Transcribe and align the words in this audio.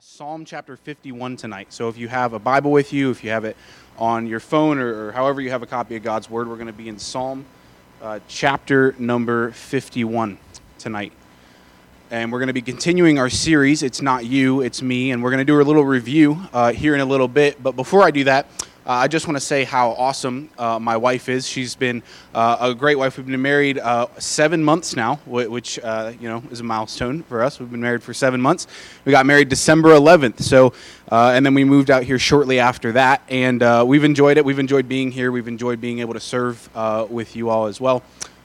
Psalm 0.00 0.44
chapter 0.44 0.76
51 0.76 1.36
tonight. 1.36 1.72
So 1.72 1.88
if 1.88 1.98
you 1.98 2.06
have 2.06 2.32
a 2.32 2.38
Bible 2.38 2.70
with 2.70 2.92
you, 2.92 3.10
if 3.10 3.24
you 3.24 3.30
have 3.30 3.44
it 3.44 3.56
on 3.98 4.28
your 4.28 4.38
phone, 4.38 4.78
or, 4.78 5.08
or 5.08 5.12
however 5.12 5.40
you 5.40 5.50
have 5.50 5.64
a 5.64 5.66
copy 5.66 5.96
of 5.96 6.04
God's 6.04 6.30
Word, 6.30 6.48
we're 6.48 6.54
going 6.54 6.68
to 6.68 6.72
be 6.72 6.88
in 6.88 7.00
Psalm 7.00 7.44
uh, 8.00 8.20
chapter 8.28 8.94
number 8.96 9.50
51 9.50 10.38
tonight. 10.78 11.12
And 12.12 12.30
we're 12.30 12.38
going 12.38 12.46
to 12.46 12.52
be 12.52 12.62
continuing 12.62 13.18
our 13.18 13.28
series, 13.28 13.82
It's 13.82 14.00
Not 14.00 14.24
You, 14.24 14.60
It's 14.60 14.82
Me. 14.82 15.10
And 15.10 15.20
we're 15.20 15.30
going 15.30 15.38
to 15.38 15.44
do 15.44 15.60
a 15.60 15.62
little 15.62 15.84
review 15.84 16.42
uh, 16.52 16.72
here 16.72 16.94
in 16.94 17.00
a 17.00 17.04
little 17.04 17.26
bit. 17.26 17.60
But 17.60 17.74
before 17.74 18.04
I 18.04 18.12
do 18.12 18.22
that, 18.24 18.46
uh, 18.88 18.92
I 18.92 19.06
just 19.06 19.26
want 19.26 19.36
to 19.36 19.40
say 19.40 19.64
how 19.64 19.90
awesome 19.90 20.48
uh, 20.56 20.78
my 20.78 20.96
wife 20.96 21.28
is. 21.28 21.46
She's 21.46 21.74
been 21.74 22.02
uh, 22.34 22.56
a 22.58 22.74
great 22.74 22.96
wife. 22.96 23.18
We've 23.18 23.26
been 23.26 23.42
married 23.42 23.78
uh, 23.78 24.06
seven 24.16 24.64
months 24.64 24.96
now, 24.96 25.16
which 25.26 25.78
uh, 25.80 26.14
you 26.18 26.26
know 26.26 26.42
is 26.50 26.60
a 26.60 26.64
milestone 26.64 27.22
for 27.24 27.42
us. 27.42 27.60
We've 27.60 27.70
been 27.70 27.82
married 27.82 28.02
for 28.02 28.14
seven 28.14 28.40
months. 28.40 28.66
We 29.04 29.12
got 29.12 29.26
married 29.26 29.50
December 29.50 29.90
11th. 29.90 30.40
So, 30.40 30.72
and 31.10 31.44
then 31.44 31.52
we 31.52 31.64
moved 31.64 31.90
out 31.90 32.02
here 32.02 32.18
shortly 32.18 32.60
after 32.60 32.92
that. 32.92 33.20
And 33.28 33.60
we've 33.86 34.04
enjoyed 34.04 34.38
it. 34.38 34.44
We've 34.46 34.58
enjoyed 34.58 34.88
being 34.88 35.12
here. 35.12 35.32
We've 35.32 35.48
enjoyed 35.48 35.82
being 35.82 35.98
able 35.98 36.14
to 36.14 36.20
serve 36.20 36.70
with 37.10 37.36
you 37.36 37.50
all 37.50 37.66
as 37.66 37.82
well. 37.82 38.02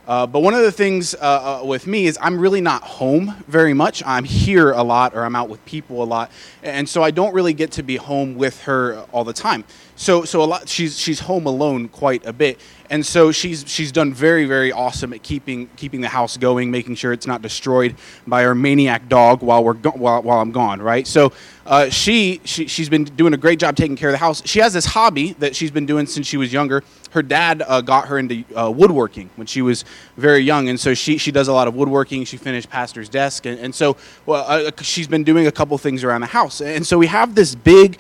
Uh, 0.07 0.27
but 0.27 0.41
one 0.41 0.53
of 0.53 0.62
the 0.62 0.71
things 0.71 1.16
uh, 1.16 1.62
uh, 1.62 1.66
with 1.66 1.88
me 1.88 2.05
is 2.05 2.17
I'm 2.21 2.38
really 2.38 2.61
not 2.61 2.84
home 2.84 3.35
very 3.48 3.73
much. 3.73 4.03
I'm 4.05 4.25
here 4.25 4.71
a 4.71 4.84
lot 4.84 5.16
or 5.16 5.23
I'm 5.23 5.35
out 5.35 5.48
with 5.49 5.63
people 5.66 6.03
a 6.03 6.05
lot. 6.05 6.30
And 6.61 6.88
so 6.88 7.03
I 7.03 7.11
don't 7.11 7.34
really 7.34 7.53
get 7.53 7.71
to 7.73 7.84
be 7.84 7.95
home 7.95 8.35
with 8.35 8.61
her 8.63 9.05
all 9.13 9.23
the 9.23 9.34
time. 9.34 9.63
So, 9.95 10.25
so 10.25 10.44
a 10.44 10.45
lot, 10.45 10.67
she's, 10.67 10.99
she's 10.99 11.21
home 11.21 11.45
alone 11.45 11.88
quite 11.88 12.25
a 12.25 12.34
bit 12.34 12.59
and 12.94 13.03
so 13.03 13.31
she's 13.31 13.67
she's 13.67 13.91
done 13.91 14.13
very 14.13 14.45
very 14.45 14.71
awesome 14.71 15.13
at 15.13 15.23
keeping 15.23 15.67
keeping 15.77 15.99
the 15.99 16.08
house 16.08 16.38
going, 16.38 16.70
making 16.70 16.94
sure 16.94 17.11
it's 17.11 17.25
not 17.25 17.41
destroyed 17.41 17.95
by 18.27 18.45
our 18.45 18.53
maniac 18.53 19.09
dog 19.09 19.41
while 19.41 19.63
we're 19.63 19.73
go- 19.73 19.91
while, 19.91 20.22
while 20.22 20.39
I'm 20.39 20.52
gone. 20.52 20.80
Right. 20.80 21.08
So 21.08 21.33
uh, 21.66 21.89
she, 21.89 22.39
she 22.44 22.67
she's 22.67 22.89
been 22.89 23.05
doing 23.05 23.33
a 23.33 23.38
great 23.38 23.58
job 23.58 23.75
taking 23.75 23.95
care 23.95 24.09
of 24.09 24.13
the 24.13 24.20
house. 24.20 24.44
She 24.45 24.59
has 24.59 24.73
this 24.73 24.85
hobby 24.85 25.33
that 25.39 25.55
she's 25.55 25.72
been 25.72 25.88
doing 25.88 26.05
since 26.05 26.27
she 26.27 26.38
was 26.38 26.53
younger. 26.53 26.83
Her 27.14 27.23
dad 27.23 27.64
uh, 27.66 27.81
got 27.81 28.08
her 28.09 28.19
into 28.19 28.44
uh, 28.56 28.69
woodworking 28.69 29.30
when 29.36 29.47
she 29.47 29.61
was 29.61 29.86
very 30.17 30.39
young, 30.39 30.69
and 30.69 30.80
so 30.80 30.94
she 30.94 31.17
she 31.17 31.31
does 31.31 31.47
a 31.47 31.53
lot 31.53 31.67
of 31.67 31.75
woodworking. 31.75 32.25
She 32.25 32.38
finished 32.38 32.70
pastor's 32.70 33.09
desk, 33.09 33.45
and, 33.45 33.59
and 33.59 33.73
so 33.73 33.97
well, 34.25 34.45
uh, 34.47 34.72
she's 34.81 35.08
been 35.08 35.23
doing 35.23 35.47
a 35.47 35.52
couple 35.52 35.78
things 35.78 36.03
around 36.03 36.22
the 36.22 36.28
house. 36.28 36.61
And 36.61 36.86
so 36.86 36.97
we 36.97 37.08
have 37.08 37.36
this 37.36 37.55
big 37.55 38.00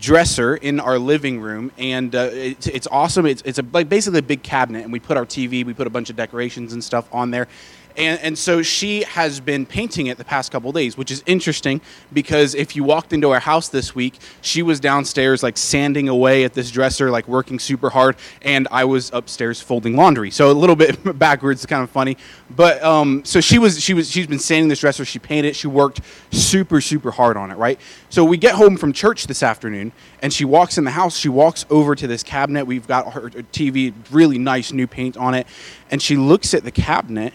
dresser 0.00 0.56
in 0.56 0.80
our 0.80 0.98
living 0.98 1.40
room, 1.40 1.70
and 1.78 2.14
uh, 2.14 2.28
it's, 2.32 2.66
it's 2.66 2.88
awesome. 2.90 3.24
It's, 3.24 3.42
it's 3.42 3.58
a, 3.58 3.64
like 3.72 3.88
basically 3.88 4.18
a 4.18 4.22
big 4.22 4.42
cabinet, 4.42 4.82
and 4.82 4.92
we 4.92 5.00
put 5.00 5.16
our 5.16 5.24
TV, 5.24 5.64
we 5.64 5.74
put 5.74 5.86
a 5.86 5.90
bunch 5.90 6.10
of 6.10 6.16
decorations 6.16 6.72
and 6.72 6.82
stuff 6.82 7.08
on 7.12 7.30
there. 7.30 7.46
And, 7.96 8.20
and 8.20 8.38
so 8.38 8.62
she 8.62 9.02
has 9.02 9.40
been 9.40 9.66
painting 9.66 10.06
it 10.06 10.18
the 10.18 10.24
past 10.24 10.50
couple 10.50 10.72
days, 10.72 10.96
which 10.96 11.10
is 11.10 11.22
interesting 11.26 11.80
because 12.12 12.54
if 12.54 12.74
you 12.74 12.84
walked 12.84 13.12
into 13.12 13.30
our 13.30 13.40
house 13.40 13.68
this 13.68 13.94
week, 13.94 14.18
she 14.40 14.62
was 14.62 14.80
downstairs 14.80 15.42
like 15.42 15.56
sanding 15.56 16.08
away 16.08 16.44
at 16.44 16.54
this 16.54 16.70
dresser, 16.70 17.10
like 17.10 17.28
working 17.28 17.58
super 17.58 17.90
hard, 17.90 18.16
and 18.42 18.66
I 18.70 18.84
was 18.84 19.10
upstairs 19.12 19.60
folding 19.60 19.96
laundry. 19.96 20.30
So 20.30 20.50
a 20.50 20.52
little 20.52 20.76
bit 20.76 21.18
backwards, 21.18 21.64
kind 21.66 21.82
of 21.82 21.90
funny. 21.90 22.16
But 22.50 22.82
um, 22.82 23.24
so 23.24 23.40
she 23.40 23.58
was 23.58 23.82
she 23.82 23.94
was 23.94 24.10
she's 24.10 24.26
been 24.26 24.38
sanding 24.38 24.68
this 24.68 24.80
dresser. 24.80 25.04
She 25.04 25.18
painted 25.18 25.50
it. 25.50 25.56
She 25.56 25.66
worked 25.66 26.00
super 26.30 26.80
super 26.80 27.10
hard 27.10 27.36
on 27.36 27.50
it, 27.50 27.56
right? 27.56 27.80
So 28.08 28.24
we 28.24 28.36
get 28.36 28.54
home 28.54 28.76
from 28.76 28.92
church 28.92 29.26
this 29.26 29.42
afternoon, 29.42 29.92
and 30.20 30.32
she 30.32 30.44
walks 30.44 30.78
in 30.78 30.84
the 30.84 30.90
house. 30.90 31.16
She 31.16 31.28
walks 31.28 31.64
over 31.70 31.94
to 31.94 32.06
this 32.06 32.22
cabinet. 32.22 32.66
We've 32.66 32.86
got 32.86 33.12
her 33.12 33.30
TV, 33.30 33.92
really 34.10 34.38
nice 34.38 34.72
new 34.72 34.86
paint 34.86 35.16
on 35.16 35.34
it, 35.34 35.46
and 35.90 36.00
she 36.00 36.16
looks 36.16 36.54
at 36.54 36.64
the 36.64 36.70
cabinet 36.70 37.34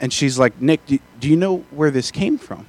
and 0.00 0.12
she's 0.12 0.38
like, 0.38 0.60
Nick, 0.60 0.84
do, 0.86 0.98
do 1.20 1.28
you 1.28 1.36
know 1.36 1.58
where 1.70 1.90
this 1.90 2.10
came 2.10 2.38
from? 2.38 2.66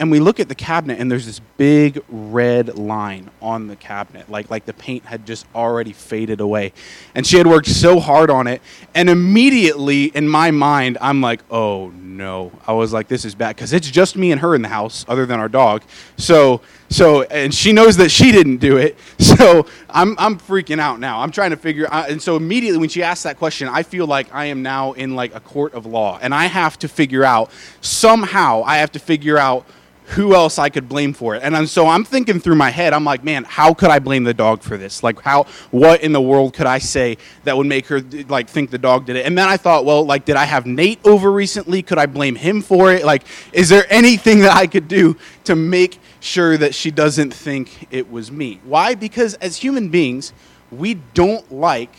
And 0.00 0.10
we 0.10 0.18
look 0.18 0.40
at 0.40 0.48
the 0.48 0.54
cabinet, 0.54 0.98
and 0.98 1.10
there's 1.10 1.26
this 1.26 1.40
big 1.58 2.02
red 2.08 2.78
line 2.78 3.30
on 3.42 3.66
the 3.66 3.76
cabinet, 3.76 4.30
like 4.30 4.50
like 4.50 4.64
the 4.64 4.72
paint 4.72 5.04
had 5.04 5.26
just 5.26 5.44
already 5.54 5.92
faded 5.92 6.40
away. 6.40 6.72
And 7.14 7.26
she 7.26 7.36
had 7.36 7.46
worked 7.46 7.66
so 7.66 8.00
hard 8.00 8.30
on 8.30 8.46
it, 8.46 8.62
and 8.94 9.10
immediately 9.10 10.04
in 10.06 10.26
my 10.26 10.50
mind, 10.52 10.96
I'm 11.02 11.20
like, 11.20 11.42
oh 11.50 11.90
no. 11.90 12.50
I 12.66 12.72
was 12.72 12.94
like, 12.94 13.08
this 13.08 13.26
is 13.26 13.34
bad 13.34 13.56
because 13.56 13.74
it's 13.74 13.90
just 13.90 14.16
me 14.16 14.32
and 14.32 14.40
her 14.40 14.54
in 14.54 14.62
the 14.62 14.68
house, 14.68 15.04
other 15.06 15.26
than 15.26 15.38
our 15.38 15.50
dog. 15.50 15.82
So 16.16 16.62
so 16.88 17.22
and 17.24 17.54
she 17.54 17.72
knows 17.72 17.98
that 17.98 18.10
she 18.10 18.32
didn't 18.32 18.56
do 18.56 18.78
it. 18.78 18.98
So 19.40 19.66
I'm 19.88 20.16
I'm 20.18 20.38
freaking 20.38 20.80
out 20.80 21.00
now. 21.00 21.20
I'm 21.20 21.30
trying 21.30 21.50
to 21.50 21.56
figure 21.56 21.88
out. 21.90 22.10
And 22.10 22.20
so 22.20 22.36
immediately 22.36 22.78
when 22.78 22.90
she 22.90 23.02
asked 23.02 23.24
that 23.24 23.38
question, 23.38 23.68
I 23.68 23.82
feel 23.82 24.06
like 24.06 24.34
I 24.34 24.46
am 24.46 24.62
now 24.62 24.92
in 24.92 25.14
like 25.14 25.34
a 25.34 25.40
court 25.40 25.72
of 25.72 25.86
law, 25.86 26.18
and 26.20 26.34
I 26.34 26.44
have 26.44 26.78
to 26.80 26.88
figure 26.88 27.24
out 27.24 27.50
somehow. 27.80 28.62
I 28.64 28.78
have 28.78 28.92
to 28.92 28.98
figure 28.98 29.38
out 29.38 29.66
who 30.10 30.34
else 30.34 30.58
I 30.58 30.70
could 30.70 30.88
blame 30.88 31.12
for 31.12 31.36
it. 31.36 31.42
And 31.42 31.56
I'm, 31.56 31.66
so 31.66 31.86
I'm 31.86 32.04
thinking 32.04 32.40
through 32.40 32.56
my 32.56 32.70
head, 32.70 32.92
I'm 32.92 33.04
like, 33.04 33.22
man, 33.22 33.44
how 33.44 33.72
could 33.72 33.90
I 33.90 34.00
blame 34.00 34.24
the 34.24 34.34
dog 34.34 34.60
for 34.60 34.76
this? 34.76 35.04
Like, 35.04 35.20
how, 35.20 35.44
what 35.70 36.02
in 36.02 36.12
the 36.12 36.20
world 36.20 36.52
could 36.52 36.66
I 36.66 36.78
say 36.78 37.16
that 37.44 37.56
would 37.56 37.68
make 37.68 37.86
her 37.86 38.00
like 38.28 38.48
think 38.48 38.70
the 38.70 38.78
dog 38.78 39.06
did 39.06 39.14
it? 39.16 39.24
And 39.24 39.38
then 39.38 39.48
I 39.48 39.56
thought, 39.56 39.84
well, 39.84 40.04
like, 40.04 40.24
did 40.24 40.34
I 40.34 40.46
have 40.46 40.66
Nate 40.66 40.98
over 41.06 41.30
recently? 41.30 41.82
Could 41.82 41.98
I 41.98 42.06
blame 42.06 42.34
him 42.34 42.60
for 42.60 42.92
it? 42.92 43.04
Like, 43.04 43.22
is 43.52 43.68
there 43.68 43.84
anything 43.88 44.40
that 44.40 44.56
I 44.56 44.66
could 44.66 44.88
do 44.88 45.16
to 45.44 45.54
make 45.54 46.00
sure 46.18 46.56
that 46.56 46.74
she 46.74 46.90
doesn't 46.90 47.32
think 47.32 47.86
it 47.92 48.10
was 48.10 48.32
me? 48.32 48.60
Why? 48.64 48.96
Because 48.96 49.34
as 49.34 49.58
human 49.58 49.90
beings, 49.90 50.32
we 50.72 50.94
don't 50.94 51.52
like 51.52 51.94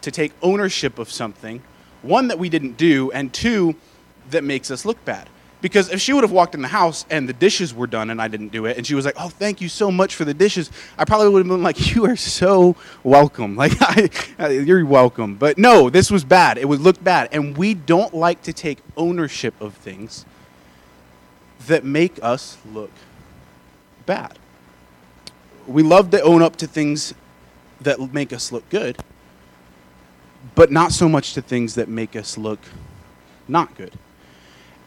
to 0.00 0.10
take 0.10 0.32
ownership 0.42 0.98
of 0.98 1.12
something, 1.12 1.62
one, 2.02 2.26
that 2.28 2.38
we 2.38 2.48
didn't 2.48 2.76
do, 2.76 3.12
and 3.12 3.32
two, 3.32 3.76
that 4.30 4.42
makes 4.42 4.70
us 4.70 4.84
look 4.84 5.04
bad. 5.04 5.28
Because 5.62 5.90
if 5.90 6.00
she 6.00 6.12
would 6.12 6.22
have 6.22 6.32
walked 6.32 6.54
in 6.54 6.62
the 6.62 6.68
house 6.68 7.06
and 7.08 7.28
the 7.28 7.32
dishes 7.32 7.72
were 7.72 7.86
done 7.86 8.10
and 8.10 8.20
I 8.20 8.28
didn't 8.28 8.48
do 8.48 8.66
it, 8.66 8.76
and 8.76 8.86
she 8.86 8.94
was 8.94 9.04
like, 9.04 9.14
"Oh, 9.18 9.28
thank 9.28 9.60
you 9.60 9.68
so 9.68 9.90
much 9.90 10.14
for 10.14 10.24
the 10.24 10.34
dishes," 10.34 10.70
I 10.98 11.04
probably 11.04 11.30
would 11.30 11.40
have 11.40 11.48
been 11.48 11.62
like, 11.62 11.94
"You 11.94 12.04
are 12.06 12.16
so 12.16 12.76
welcome. 13.02 13.56
Like, 13.56 13.72
I, 14.38 14.50
you're 14.50 14.84
welcome." 14.84 15.34
But 15.36 15.56
no, 15.56 15.88
this 15.88 16.10
was 16.10 16.24
bad. 16.24 16.58
It 16.58 16.68
would 16.68 16.80
look 16.80 17.02
bad, 17.02 17.30
and 17.32 17.56
we 17.56 17.72
don't 17.74 18.12
like 18.12 18.42
to 18.42 18.52
take 18.52 18.78
ownership 18.96 19.54
of 19.60 19.74
things 19.74 20.26
that 21.66 21.84
make 21.84 22.22
us 22.22 22.58
look 22.70 22.92
bad. 24.04 24.38
We 25.66 25.82
love 25.82 26.10
to 26.10 26.20
own 26.20 26.42
up 26.42 26.56
to 26.56 26.66
things 26.66 27.14
that 27.80 27.98
make 28.12 28.32
us 28.32 28.52
look 28.52 28.68
good, 28.68 28.98
but 30.54 30.70
not 30.70 30.92
so 30.92 31.08
much 31.08 31.34
to 31.34 31.42
things 31.42 31.74
that 31.74 31.88
make 31.88 32.14
us 32.14 32.38
look 32.38 32.60
not 33.48 33.74
good. 33.74 33.92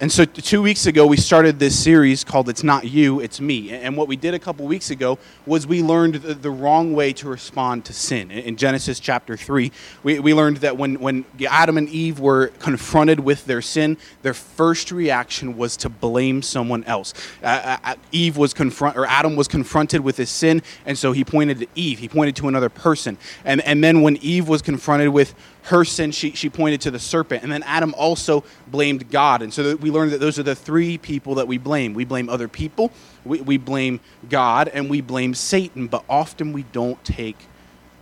And 0.01 0.09
so, 0.09 0.23
two 0.23 0.61
weeks 0.61 0.85
ago, 0.85 1.05
we 1.05 1.17
started 1.17 1.59
this 1.59 1.77
series 1.77 2.23
called 2.23 2.47
It's 2.47 2.63
Not 2.63 2.85
You, 2.85 3.19
It's 3.19 3.41
Me. 3.41 3.71
And 3.71 3.97
what 3.97 4.07
we 4.07 4.15
did 4.15 4.33
a 4.33 4.39
couple 4.39 4.65
weeks 4.65 4.91
ago 4.91 5.19
was 5.45 5.67
we 5.67 5.83
learned 5.83 6.15
the, 6.15 6.49
wrong 6.49 6.93
way 6.93 7.11
to 7.11 7.27
respond 7.27 7.83
to 7.83 7.91
sin. 7.93 8.31
In 8.31 8.55
Genesis 8.55 9.01
chapter 9.01 9.35
3, 9.35 9.73
we, 10.03 10.19
we 10.19 10.33
learned 10.33 10.57
that 10.57 10.77
when, 10.77 11.01
when 11.01 11.25
Adam 11.49 11.77
and 11.77 11.89
Eve 11.89 12.21
were 12.21 12.47
confronted 12.59 13.19
with 13.19 13.45
their 13.45 13.61
sin, 13.61 13.97
their 14.21 14.33
first 14.33 14.93
reaction 14.93 15.57
was 15.57 15.75
to 15.75 15.89
blame 15.89 16.43
someone 16.43 16.85
else. 16.85 17.13
Uh 17.43 17.95
Eve 18.13 18.37
was 18.37 18.53
confront, 18.53 18.95
or 18.95 19.05
Adam 19.05 19.35
was 19.35 19.49
confronted 19.49 19.99
with 19.99 20.15
his 20.15 20.29
sin, 20.29 20.61
and 20.85 20.97
so 20.97 21.11
he 21.11 21.25
pointed 21.25 21.59
to 21.59 21.67
Eve. 21.75 21.99
He 21.99 22.07
pointed 22.07 22.37
to 22.37 22.47
another 22.47 22.69
person. 22.69 23.17
And, 23.43 23.59
and 23.61 23.83
then 23.83 24.01
when 24.01 24.15
Eve 24.17 24.47
was 24.47 24.61
confronted 24.61 25.09
with 25.09 25.35
her 25.69 25.85
sin, 25.85 26.09
she, 26.11 26.31
she 26.31 26.49
pointed 26.49 26.81
to 26.81 26.91
the 26.91 26.97
serpent. 26.97 27.43
And 27.43 27.51
then 27.51 27.61
Adam 27.61 27.93
also 27.95 28.43
blamed 28.67 29.11
God. 29.11 29.43
And 29.43 29.53
so 29.53 29.75
we 29.75 29.91
learned 29.91 30.11
that 30.13 30.19
those 30.19 30.39
are 30.39 30.43
the 30.43 30.55
three 30.55 30.97
people 30.97 31.35
that 31.35 31.47
we 31.47 31.59
blame. 31.59 31.93
We 31.93 32.05
blame 32.05 32.27
other 32.27 32.47
people, 32.47 32.91
we, 33.23 33.41
we 33.41 33.57
blame 33.57 33.99
God, 34.29 34.67
and 34.67 34.89
we 34.89 35.01
blame 35.01 35.35
Satan, 35.35 35.87
but 35.87 36.03
often 36.09 36.53
we 36.53 36.63
don't 36.63 37.03
take 37.05 37.37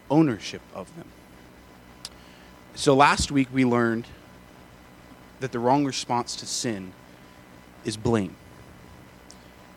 ownership 0.09 0.61
of 0.73 0.95
them. 0.95 1.07
So 2.73 2.95
last 2.95 3.31
week 3.31 3.49
we 3.51 3.65
learned 3.65 4.07
that 5.41 5.51
the 5.51 5.59
wrong 5.59 5.83
response 5.83 6.37
to 6.37 6.45
sin 6.45 6.93
is 7.83 7.97
blame. 7.97 8.35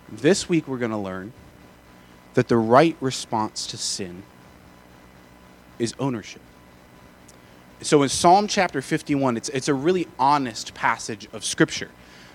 This 0.08 0.48
week 0.48 0.68
we're 0.68 0.78
going 0.78 0.90
to 0.92 0.96
learn 0.96 1.32
that 2.34 2.46
the 2.46 2.56
right 2.56 2.96
response 3.00 3.66
to 3.66 3.76
sin 3.76 4.22
is 5.80 5.92
ownership 5.98 6.42
so 7.82 8.02
in 8.02 8.08
Psalm 8.08 8.46
chapter 8.46 8.82
51, 8.82 9.36
it's, 9.36 9.48
it's 9.50 9.68
a 9.68 9.74
really 9.74 10.06
honest 10.18 10.74
passage 10.74 11.28
of 11.32 11.44
Scripture. 11.44 11.90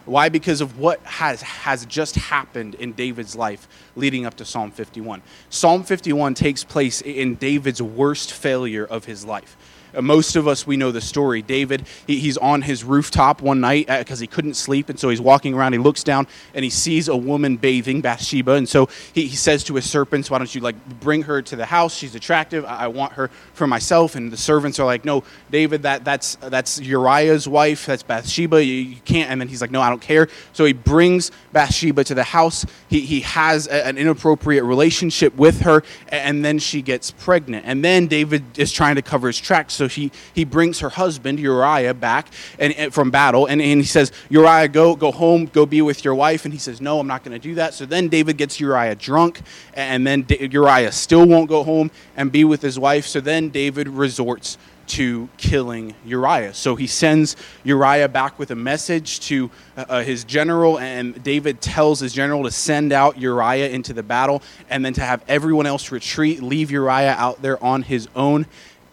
Why? 0.06 0.30
Because 0.30 0.62
of 0.62 0.78
what 0.78 1.02
has, 1.02 1.42
has 1.42 1.86
just 1.86 2.16
happened 2.16 2.76
in 2.76 2.94
David's 2.94 3.36
life 3.36 3.68
leading 3.96 4.26
up 4.26 4.36
to 4.36 4.46
Psalm 4.46 4.72
51. 4.72 5.24
Psalm 5.50 5.84
51 5.84 6.36
takes 6.36 6.64
place 6.64 7.02
in 7.02 7.36
David's 7.36 7.82
worst 7.82 8.32
failure 8.32 8.86
of 8.86 9.06
his 9.06 9.26
life. 9.26 9.58
Uh, 9.96 10.02
most 10.02 10.36
of 10.36 10.48
us, 10.48 10.68
we 10.68 10.78
know 10.78 10.92
the 10.92 11.02
story. 11.02 11.42
David, 11.42 11.86
he, 12.08 12.20
he's 12.20 12.38
on 12.38 12.62
his 12.62 12.84
rooftop 12.84 13.42
one 13.42 13.62
night 13.62 13.88
because 13.88 14.20
uh, 14.20 14.22
he 14.22 14.28
couldn't 14.28 14.56
sleep. 14.56 14.90
And 14.90 15.00
so 15.00 15.10
he's 15.10 15.22
walking 15.22 15.54
around. 15.54 15.74
He 15.74 15.80
looks 15.80 16.04
down 16.04 16.28
and 16.54 16.64
he 16.64 16.70
sees 16.70 17.08
a 17.08 17.16
woman 17.16 17.58
bathing, 17.58 18.02
Bathsheba. 18.02 18.54
And 18.54 18.68
so 18.68 18.90
he, 19.14 19.28
he 19.28 19.36
says 19.36 19.64
to 19.66 19.76
his 19.76 19.90
servants, 19.90 20.30
Why 20.30 20.38
don't 20.38 20.54
you 20.54 20.62
like 20.62 20.76
bring 21.00 21.24
her 21.24 21.42
to 21.42 21.56
the 21.56 21.66
house? 21.66 21.96
She's 21.96 22.16
attractive. 22.16 22.66
I, 22.66 22.86
I 22.86 22.88
want 22.88 23.14
her 23.14 23.30
for 23.54 23.68
myself. 23.68 24.16
And 24.16 24.32
the 24.32 24.38
servants 24.38 24.80
are 24.80 24.86
like, 24.86 25.06
No, 25.06 25.24
David, 25.52 25.84
that, 25.84 26.04
that's, 26.04 26.36
that's 26.36 26.80
Uriah's 26.80 27.48
wife. 27.48 27.86
That's 27.86 28.04
Bathsheba. 28.04 28.64
You, 28.64 28.74
you 28.74 28.98
can't. 29.06 29.32
And 29.32 29.40
then 29.40 29.48
he's 29.48 29.62
like, 29.62 29.72
No, 29.72 29.82
I 29.82 29.90
don't 29.90 30.02
care. 30.02 30.28
So 30.54 30.66
he 30.66 30.74
brings 30.74 31.32
Bathsheba 31.52 32.04
to 32.06 32.16
the 32.16 32.24
house. 32.24 32.66
He, 32.90 33.02
he 33.02 33.22
has 33.22 33.68
a, 33.68 33.86
an 33.88 33.98
inappropriate 33.98 34.64
relationship 34.64 35.36
with 35.36 35.62
her. 35.62 35.84
And 36.10 36.44
then 36.44 36.60
she 36.60 36.82
gets 36.82 37.12
pregnant. 37.12 37.66
And 37.66 37.84
then 37.84 38.08
David 38.08 38.44
is 38.58 38.72
trying 38.72 38.96
to 38.96 39.02
cover 39.02 39.28
his 39.28 39.40
tracks. 39.40 39.74
So 39.74 39.85
he, 39.88 40.12
he 40.34 40.44
brings 40.44 40.80
her 40.80 40.90
husband, 40.90 41.40
Uriah, 41.40 41.94
back 41.94 42.28
and, 42.60 42.74
and 42.74 42.94
from 42.94 43.12
battle. 43.12 43.46
And, 43.46 43.62
and 43.62 43.80
he 43.80 43.86
says, 43.86 44.12
Uriah, 44.30 44.68
go, 44.68 44.96
go 44.96 45.12
home, 45.12 45.46
go 45.46 45.66
be 45.66 45.82
with 45.82 46.04
your 46.04 46.16
wife. 46.16 46.46
And 46.46 46.54
he 46.54 46.60
says, 46.60 46.82
No, 46.82 47.00
I'm 47.00 47.08
not 47.08 47.24
going 47.24 47.34
to 47.34 47.40
do 47.40 47.56
that. 47.56 47.74
So 47.74 47.86
then 47.86 48.08
David 48.08 48.38
gets 48.38 48.60
Uriah 48.60 48.96
drunk. 48.96 49.42
And 49.74 50.06
then 50.06 50.26
Uriah 50.30 50.92
still 50.92 51.28
won't 51.28 51.50
go 51.50 51.64
home 51.64 51.92
and 52.16 52.32
be 52.32 52.44
with 52.44 52.62
his 52.62 52.80
wife. 52.80 53.06
So 53.06 53.20
then 53.20 53.50
David 53.50 53.88
resorts 53.88 54.58
to 54.88 55.30
killing 55.38 55.96
Uriah. 56.06 56.54
So 56.54 56.76
he 56.76 56.88
sends 56.88 57.36
Uriah 57.64 58.08
back 58.08 58.38
with 58.38 58.52
a 58.52 58.56
message 58.56 59.20
to 59.22 59.50
uh, 59.78 59.86
uh, 59.88 60.04
his 60.04 60.24
general, 60.24 60.80
and 60.80 61.22
David 61.24 61.62
tells 61.62 62.00
his 62.00 62.14
general 62.14 62.44
to 62.44 62.52
send 62.52 62.92
out 62.92 63.20
Uriah 63.20 63.70
into 63.70 63.94
the 63.94 64.04
battle 64.04 64.42
and 64.70 64.86
then 64.86 64.94
to 64.94 65.02
have 65.02 65.24
everyone 65.28 65.66
else 65.66 65.92
retreat, 65.92 66.42
leave 66.42 66.72
Uriah 66.72 67.16
out 67.18 67.42
there 67.42 67.62
on 67.64 67.84
his 67.84 68.08
own, 68.16 68.46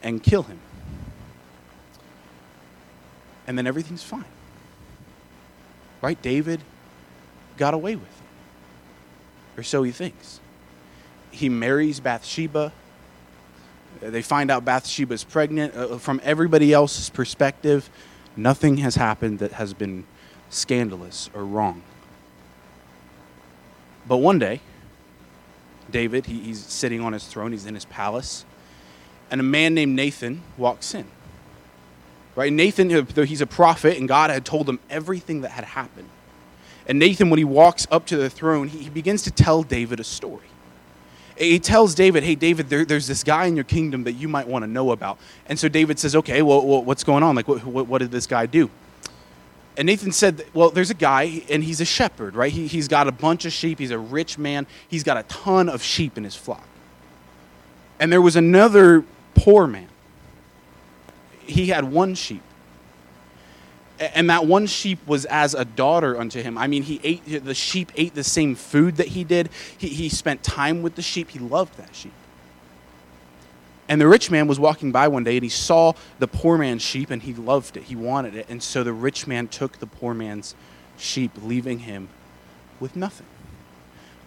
and 0.03 0.23
kill 0.23 0.43
him. 0.45 0.59
And 3.47 3.59
then 3.59 3.67
everything's 3.67 4.03
fine. 4.03 4.25
Right? 6.01 6.21
David 6.21 6.61
got 7.57 7.75
away 7.75 7.97
with 7.97 8.05
it. 8.05 9.61
Or 9.61 9.63
so 9.63 9.83
he 9.83 9.93
thinks. 9.93 10.41
He 11.31 11.49
marries 11.49 12.01
Bathsheba 12.01 12.73
they 14.11 14.23
find 14.23 14.51
out 14.51 14.65
Bathsheba's 14.65 15.25
pregnant. 15.25 15.77
Uh, 15.77 15.99
from 15.99 16.21
everybody 16.25 16.73
else's 16.73 17.09
perspective, 17.11 17.89
nothing 18.37 18.79
has 18.79 18.97
happened 18.97 19.39
that 19.39 19.53
has 19.53 19.75
been 19.75 20.05
scandalous 20.51 21.31
or 21.35 21.45
wrong. 21.45 21.83
But 24.07 24.17
one 24.17 24.39
day, 24.39 24.61
David, 25.91 26.27
he, 26.27 26.41
he's 26.41 26.61
sitting 26.61 27.01
on 27.01 27.13
his 27.13 27.27
throne, 27.27 27.53
he's 27.53 27.67
in 27.67 27.75
his 27.75 27.85
palace, 27.85 28.45
and 29.31 29.41
a 29.41 29.45
man 29.45 29.75
named 29.75 29.95
Nathan 29.95 30.43
walks 30.57 30.95
in. 30.95 31.07
Right? 32.35 32.53
Nathan, 32.53 32.93
uh, 32.93 33.05
though 33.15 33.25
he's 33.25 33.41
a 33.41 33.47
prophet, 33.47 33.99
and 33.99 34.09
God 34.09 34.31
had 34.31 34.45
told 34.45 34.69
him 34.69 34.79
everything 34.89 35.43
that 35.43 35.51
had 35.51 35.65
happened. 35.65 36.09
And 36.87 36.99
Nathan, 36.99 37.31
when 37.31 37.39
he 37.39 37.45
walks 37.45 37.87
up 37.91 38.07
to 38.07 38.17
the 38.17 38.31
throne, 38.31 38.69
he, 38.69 38.85
he 38.85 38.91
begins 38.91 39.23
to 39.23 39.31
tell 39.31 39.63
David 39.63 40.01
a 40.01 40.05
story 40.05 40.47
he 41.37 41.59
tells 41.59 41.95
David, 41.95 42.23
hey, 42.23 42.35
David, 42.35 42.69
there, 42.69 42.85
there's 42.85 43.07
this 43.07 43.25
guy 43.25 43.47
in 43.47 43.57
your 43.57 43.65
kingdom 43.65 44.05
that 44.05 44.13
you 44.13 44.29
might 44.29 44.47
want 44.47 44.63
to 44.65 44.67
know 44.67 44.93
about. 44.93 45.19
And 45.47 45.59
so 45.59 45.69
David 45.69 45.99
says, 45.99 46.15
okay, 46.17 46.43
well, 46.43 46.67
well 46.67 46.83
what's 46.83 47.05
going 47.05 47.23
on? 47.23 47.35
Like, 47.35 47.49
what, 47.49 47.65
what, 47.65 47.87
what, 47.87 47.99
did 47.99 48.11
this 48.11 48.27
guy 48.27 48.47
do? 48.47 48.71
And 49.77 49.87
Nathan 49.87 50.13
said, 50.13 50.45
well, 50.53 50.71
there's 50.71 50.91
a 50.91 50.95
guy, 50.95 51.43
and 51.49 51.65
he's 51.65 51.81
a 51.81 51.85
shepherd, 51.85 52.35
right? 52.35 52.53
He, 52.53 52.67
he's 52.67 52.89
got 52.89 53.09
a 53.09 53.13
bunch 53.13 53.47
of 53.47 53.53
sheep. 53.53 53.79
He's 53.79 53.91
a 53.91 53.99
rich 53.99 54.37
man. 54.37 54.67
He's 54.89 55.03
got 55.03 55.17
a 55.17 55.23
ton 55.25 55.69
of 55.69 55.83
sheep 55.83 56.19
in 56.19 56.25
his 56.25 56.37
flock. 56.37 56.67
And 57.99 58.13
there 58.13 58.23
was 58.23 58.37
another 58.37 59.05
poor 59.35 59.67
man. 59.67 59.89
He 61.47 61.67
had 61.67 61.85
one 61.85 62.15
sheep 62.15 62.43
and 64.15 64.29
that 64.31 64.47
one 64.47 64.67
sheep 64.67 64.99
was 65.07 65.25
as 65.27 65.55
a 65.55 65.65
daughter 65.65 66.19
unto 66.19 66.43
him. 66.43 66.59
I 66.59 66.67
mean, 66.67 66.83
he 66.83 67.01
ate 67.05 67.45
the 67.45 67.55
sheep 67.55 67.93
ate 67.97 68.15
the 68.15 68.25
same 68.25 68.55
food 68.55 68.97
that 68.97 69.09
he 69.09 69.25
did. 69.25 69.51
He, 69.79 69.89
he 69.89 70.09
spent 70.09 70.43
time 70.43 70.83
with 70.83 70.97
the 70.97 71.03
sheep. 71.03 71.31
He 71.31 71.39
loved 71.39 71.77
that 71.79 71.95
sheep. 71.95 72.13
And 73.89 74.01
the 74.01 74.09
rich 74.09 74.31
man 74.31 74.49
was 74.49 74.59
walking 74.59 74.91
by 74.91 75.09
one 75.09 75.25
day 75.25 75.37
and 75.37 75.45
he 75.45 75.51
saw 75.51 75.93
the 76.19 76.29
poor 76.29 76.57
man's 76.57 76.83
sheep 76.83 77.11
and 77.11 77.23
he 77.23 77.35
loved 77.35 77.77
it. 77.77 77.85
He 77.85 77.97
wanted 77.97 78.35
it. 78.35 78.47
And 78.49 78.63
so 78.63 78.83
the 78.83 78.93
rich 78.93 79.27
man 79.27 79.49
took 79.49 79.79
the 79.79 79.87
poor 79.87 80.15
man's 80.15 80.55
sheep, 80.97 81.33
leaving 81.43 81.81
him 81.81 82.09
with 82.81 82.97
nothing. 82.97 83.27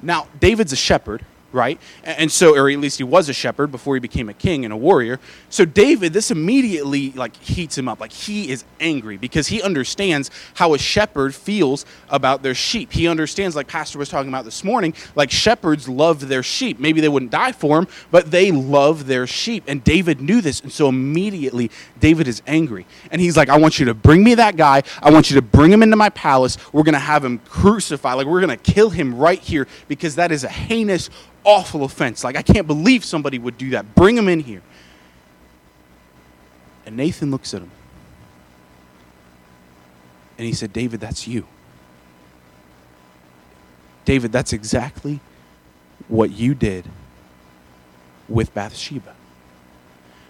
Now, 0.02 0.28
David's 0.40 0.72
a 0.72 0.76
shepherd, 0.76 1.26
right? 1.56 1.80
And 2.04 2.32
so, 2.32 2.56
or 2.56 2.70
at 2.70 2.80
least 2.80 2.98
he 2.98 3.04
was 3.04 3.30
a 3.30 3.34
shepherd 3.34 3.72
before 3.72 3.96
he 3.96 4.00
became 4.00 4.30
a 4.30 4.34
king 4.34 4.66
and 4.66 4.74
a 4.74 4.78
warrior. 4.78 5.20
So 5.50 5.66
David, 5.66 6.14
this 6.14 6.30
immediately 6.30 7.12
like 7.12 7.36
heats 7.38 7.78
him 7.78 7.88
up. 7.88 8.00
Like 8.00 8.12
he 8.12 8.50
is 8.52 8.66
angry 8.80 9.18
because 9.18 9.48
he 9.48 9.62
understands 9.62 10.30
how 10.56 10.74
a 10.74 10.78
shepherd 10.78 11.34
feels 11.34 11.86
about 12.10 12.44
their 12.44 12.54
sheep. 12.54 12.92
He 12.92 13.08
understands, 13.08 13.56
like 13.56 13.68
Pastor 13.68 13.98
was 13.98 14.10
talking 14.10 14.30
about 14.30 14.46
this 14.46 14.64
morning, 14.64 14.94
like 15.16 15.32
shepherds 15.32 15.88
love 15.88 16.28
their 16.28 16.44
sheep. 16.44 16.80
Maybe 16.80 17.02
they 17.02 17.10
wouldn't 17.10 17.32
die 17.32 17.54
for 17.54 17.78
them, 17.78 17.88
but 18.12 18.32
they 18.32 18.52
love 18.52 19.08
their 19.08 19.26
sheep. 19.26 19.64
And 19.68 19.84
David 19.84 20.22
knew 20.22 20.42
this, 20.42 20.62
and 20.62 20.72
so 20.72 20.90
immediately 20.90 21.72
David 22.00 22.28
is 22.28 22.42
angry. 22.46 22.86
And 23.12 23.22
he's 23.22 23.38
like, 23.38 23.50
I 23.50 23.58
want 23.58 23.80
you 23.80 23.86
to 23.86 23.94
bring 23.94 24.24
me 24.24 24.36
that 24.36 24.58
guy. 24.58 24.84
I 25.02 25.12
want 25.12 25.30
you 25.30 25.36
to 25.36 25.42
bring 25.42 25.72
him 25.72 25.82
into 25.82 25.96
my 25.96 26.10
palace. 26.10 26.58
We're 26.74 26.84
gonna 26.84 27.00
have 27.00 27.24
him 27.24 27.40
crucified. 27.40 28.18
Like 28.18 28.28
we're 28.28 28.42
gonna 28.42 28.58
kill 28.58 28.90
him 28.90 29.16
right 29.16 29.40
here 29.40 29.68
because 29.88 30.16
that 30.16 30.32
is 30.32 30.44
a 30.44 30.50
heinous 30.50 31.10
awful 31.46 31.84
offense. 31.84 32.24
Like, 32.24 32.36
I 32.36 32.42
can't 32.42 32.68
believe 32.68 33.06
somebody 33.06 33.40
would 33.40 33.58
do 33.58 33.72
that. 33.72 33.96
Bring 33.96 34.18
him 34.18 34.28
in 34.28 34.42
here. 34.42 34.62
And 36.86 36.98
Nathan 36.98 37.32
looks 37.32 37.54
at 37.54 37.62
him. 37.62 37.72
And 40.38 40.46
he 40.46 40.54
said, 40.54 40.74
David, 40.74 41.00
that's 41.00 41.28
you. 41.28 41.46
David, 44.04 44.32
that's 44.32 44.54
exactly 44.54 45.20
what 46.08 46.32
you 46.32 46.54
did 46.54 46.86
with 48.28 48.54
Bathsheba. 48.54 49.16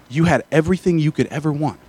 You 0.09 0.25
had 0.25 0.45
everything 0.51 0.99
you 0.99 1.11
could 1.11 1.27
ever 1.27 1.51
want. 1.51 1.79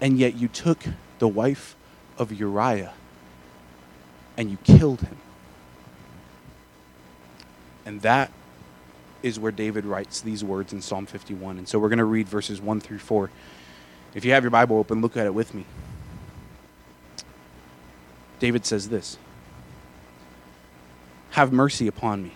And 0.00 0.18
yet 0.18 0.36
you 0.36 0.48
took 0.48 0.78
the 1.18 1.28
wife 1.28 1.74
of 2.16 2.32
Uriah 2.32 2.92
and 4.36 4.50
you 4.50 4.56
killed 4.58 5.00
him. 5.00 5.16
And 7.88 8.02
that 8.02 8.30
is 9.22 9.40
where 9.40 9.50
David 9.50 9.86
writes 9.86 10.20
these 10.20 10.44
words 10.44 10.74
in 10.74 10.82
Psalm 10.82 11.06
51. 11.06 11.56
And 11.56 11.66
so 11.66 11.78
we're 11.78 11.88
going 11.88 12.00
to 12.00 12.04
read 12.04 12.28
verses 12.28 12.60
1 12.60 12.80
through 12.80 12.98
4. 12.98 13.30
If 14.12 14.26
you 14.26 14.32
have 14.32 14.42
your 14.42 14.50
Bible 14.50 14.76
open, 14.76 15.00
look 15.00 15.16
at 15.16 15.24
it 15.24 15.32
with 15.32 15.54
me. 15.54 15.64
David 18.40 18.66
says 18.66 18.90
this 18.90 19.16
Have 21.30 21.50
mercy 21.50 21.86
upon 21.86 22.22
me, 22.22 22.32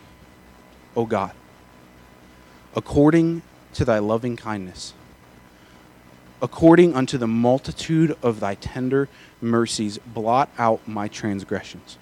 O 0.96 1.04
God, 1.04 1.32
according 2.75 3.43
to 3.75 3.84
thy 3.84 3.99
loving 3.99 4.38
kindness, 4.38 4.94
according 6.40 6.96
unto 6.96 7.19
the 7.19 7.28
multitude 7.28 8.16
of 8.22 8.40
thy 8.40 8.54
tender 8.54 9.06
mercies, 9.43 9.99
blot 9.99 10.49
out 10.56 10.88
my 10.88 11.08
transgressions. 11.08 11.99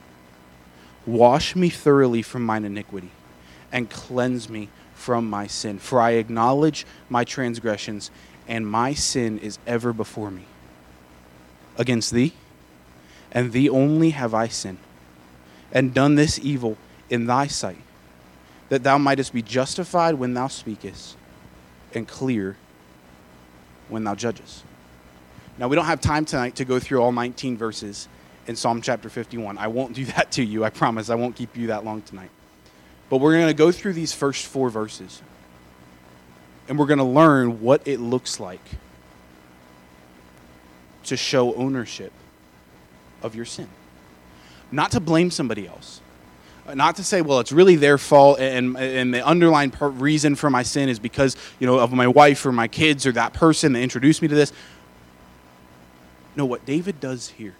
Wash 1.04 1.56
me 1.56 1.68
thoroughly 1.68 2.22
from 2.22 2.46
mine 2.46 2.64
iniquity 2.64 3.10
and 3.72 3.88
cleanse 3.90 4.48
me 4.48 4.68
from 4.94 5.28
my 5.28 5.46
sin. 5.46 5.78
For 5.78 6.00
I 6.00 6.12
acknowledge 6.12 6.86
my 7.08 7.24
transgressions, 7.24 8.10
and 8.46 8.66
my 8.66 8.94
sin 8.94 9.38
is 9.38 9.58
ever 9.66 9.92
before 9.92 10.30
me. 10.30 10.44
Against 11.76 12.12
thee, 12.12 12.34
and 13.32 13.52
thee 13.52 13.68
only 13.68 14.10
have 14.10 14.34
I 14.34 14.48
sinned, 14.48 14.78
and 15.72 15.94
done 15.94 16.16
this 16.16 16.38
evil 16.38 16.76
in 17.08 17.26
thy 17.26 17.46
sight, 17.46 17.82
that 18.68 18.82
thou 18.82 18.98
mightest 18.98 19.32
be 19.32 19.42
justified 19.42 20.16
when 20.16 20.34
thou 20.34 20.48
speakest, 20.48 21.16
and 21.94 22.06
clear 22.06 22.56
when 23.88 24.04
thou 24.04 24.14
judgest. 24.14 24.64
Now, 25.58 25.68
we 25.68 25.76
don't 25.76 25.86
have 25.86 26.00
time 26.00 26.24
tonight 26.24 26.56
to 26.56 26.64
go 26.64 26.78
through 26.78 27.02
all 27.02 27.12
19 27.12 27.56
verses 27.56 28.08
in 28.46 28.56
Psalm 28.56 28.80
chapter 28.80 29.08
51. 29.08 29.58
I 29.58 29.68
won't 29.68 29.94
do 29.94 30.04
that 30.16 30.32
to 30.32 30.44
you. 30.44 30.64
I 30.64 30.70
promise. 30.70 31.10
I 31.10 31.14
won't 31.14 31.36
keep 31.36 31.56
you 31.56 31.68
that 31.68 31.84
long 31.84 32.02
tonight. 32.02 32.30
But 33.10 33.18
we're 33.18 33.32
going 33.32 33.48
to 33.48 33.54
go 33.54 33.72
through 33.72 33.92
these 33.92 34.12
first 34.12 34.46
four 34.46 34.70
verses. 34.70 35.20
And 36.68 36.78
we're 36.78 36.86
going 36.86 36.98
to 36.98 37.04
learn 37.04 37.60
what 37.60 37.86
it 37.86 37.98
looks 37.98 38.38
like 38.38 38.62
to 41.04 41.16
show 41.16 41.52
ownership 41.54 42.12
of 43.22 43.34
your 43.34 43.44
sin. 43.44 43.68
Not 44.70 44.92
to 44.92 45.00
blame 45.00 45.32
somebody 45.32 45.66
else. 45.66 46.00
Uh, 46.66 46.74
not 46.74 46.96
to 46.96 47.04
say, 47.04 47.20
well, 47.20 47.40
it's 47.40 47.50
really 47.50 47.74
their 47.74 47.98
fault, 47.98 48.38
and, 48.38 48.76
and 48.76 49.12
the 49.12 49.26
underlying 49.26 49.72
reason 49.80 50.36
for 50.36 50.48
my 50.48 50.62
sin 50.62 50.88
is 50.88 51.00
because, 51.00 51.36
you 51.58 51.66
know, 51.66 51.80
of 51.80 51.92
my 51.92 52.06
wife 52.06 52.46
or 52.46 52.52
my 52.52 52.68
kids 52.68 53.06
or 53.06 53.12
that 53.12 53.32
person 53.32 53.72
that 53.72 53.80
introduced 53.80 54.22
me 54.22 54.28
to 54.28 54.34
this. 54.36 54.52
No, 56.36 56.46
what 56.46 56.64
David 56.64 57.00
does 57.00 57.30
here 57.30 57.56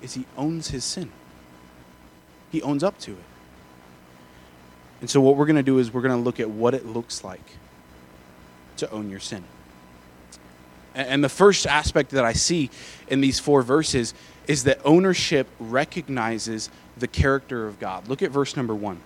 is 0.00 0.14
he 0.14 0.24
owns 0.38 0.68
his 0.68 0.84
sin 0.84 1.12
he 2.50 2.62
owns 2.62 2.82
up 2.82 2.98
to 3.00 3.12
it. 3.12 3.24
And 5.00 5.08
so, 5.08 5.20
what 5.20 5.36
we're 5.36 5.46
going 5.46 5.56
to 5.56 5.62
do 5.62 5.78
is 5.78 5.92
we're 5.92 6.02
going 6.02 6.16
to 6.16 6.22
look 6.22 6.40
at 6.40 6.50
what 6.50 6.74
it 6.74 6.86
looks 6.86 7.22
like 7.22 7.56
to 8.78 8.90
own 8.90 9.10
your 9.10 9.20
sin. 9.20 9.44
And 10.94 11.22
the 11.22 11.28
first 11.28 11.66
aspect 11.66 12.10
that 12.10 12.24
I 12.24 12.32
see 12.32 12.70
in 13.06 13.20
these 13.20 13.38
four 13.38 13.62
verses 13.62 14.14
is 14.48 14.64
that 14.64 14.80
ownership 14.84 15.46
recognizes 15.60 16.70
the 16.96 17.06
character 17.06 17.68
of 17.68 17.78
God. 17.78 18.08
Look 18.08 18.22
at 18.22 18.32
verse 18.32 18.56
number 18.56 18.74
one. 18.74 19.00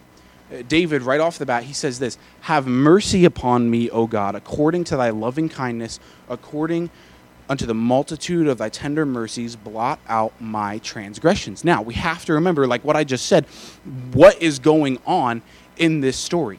Uh, 0.51 0.63
David, 0.67 1.03
right 1.03 1.21
off 1.21 1.39
the 1.39 1.45
bat, 1.45 1.65
he 1.65 1.75
says 1.75 1.99
this 1.99 2.17
Have 2.43 2.67
mercy 2.67 3.25
upon 3.27 3.71
me, 3.71 3.91
O 3.91 4.07
God, 4.07 4.35
according 4.35 4.85
to 4.85 4.97
thy 4.97 5.11
loving 5.11 5.49
kindness, 5.49 6.01
according 6.29 6.89
unto 7.49 7.67
the 7.67 7.75
multitude 7.75 8.47
of 8.47 8.59
thy 8.59 8.69
tender 8.69 9.05
mercies, 9.05 9.57
blot 9.57 10.01
out 10.09 10.33
my 10.41 10.79
transgressions. 10.79 11.65
Now, 11.65 11.83
we 11.83 11.95
have 11.95 12.25
to 12.27 12.35
remember, 12.35 12.67
like 12.67 12.85
what 12.85 12.97
I 12.97 13.05
just 13.05 13.27
said, 13.27 13.47
what 14.13 14.41
is 14.41 14.59
going 14.59 14.99
on 15.07 15.43
in 15.77 16.01
this 16.01 16.17
story. 16.17 16.59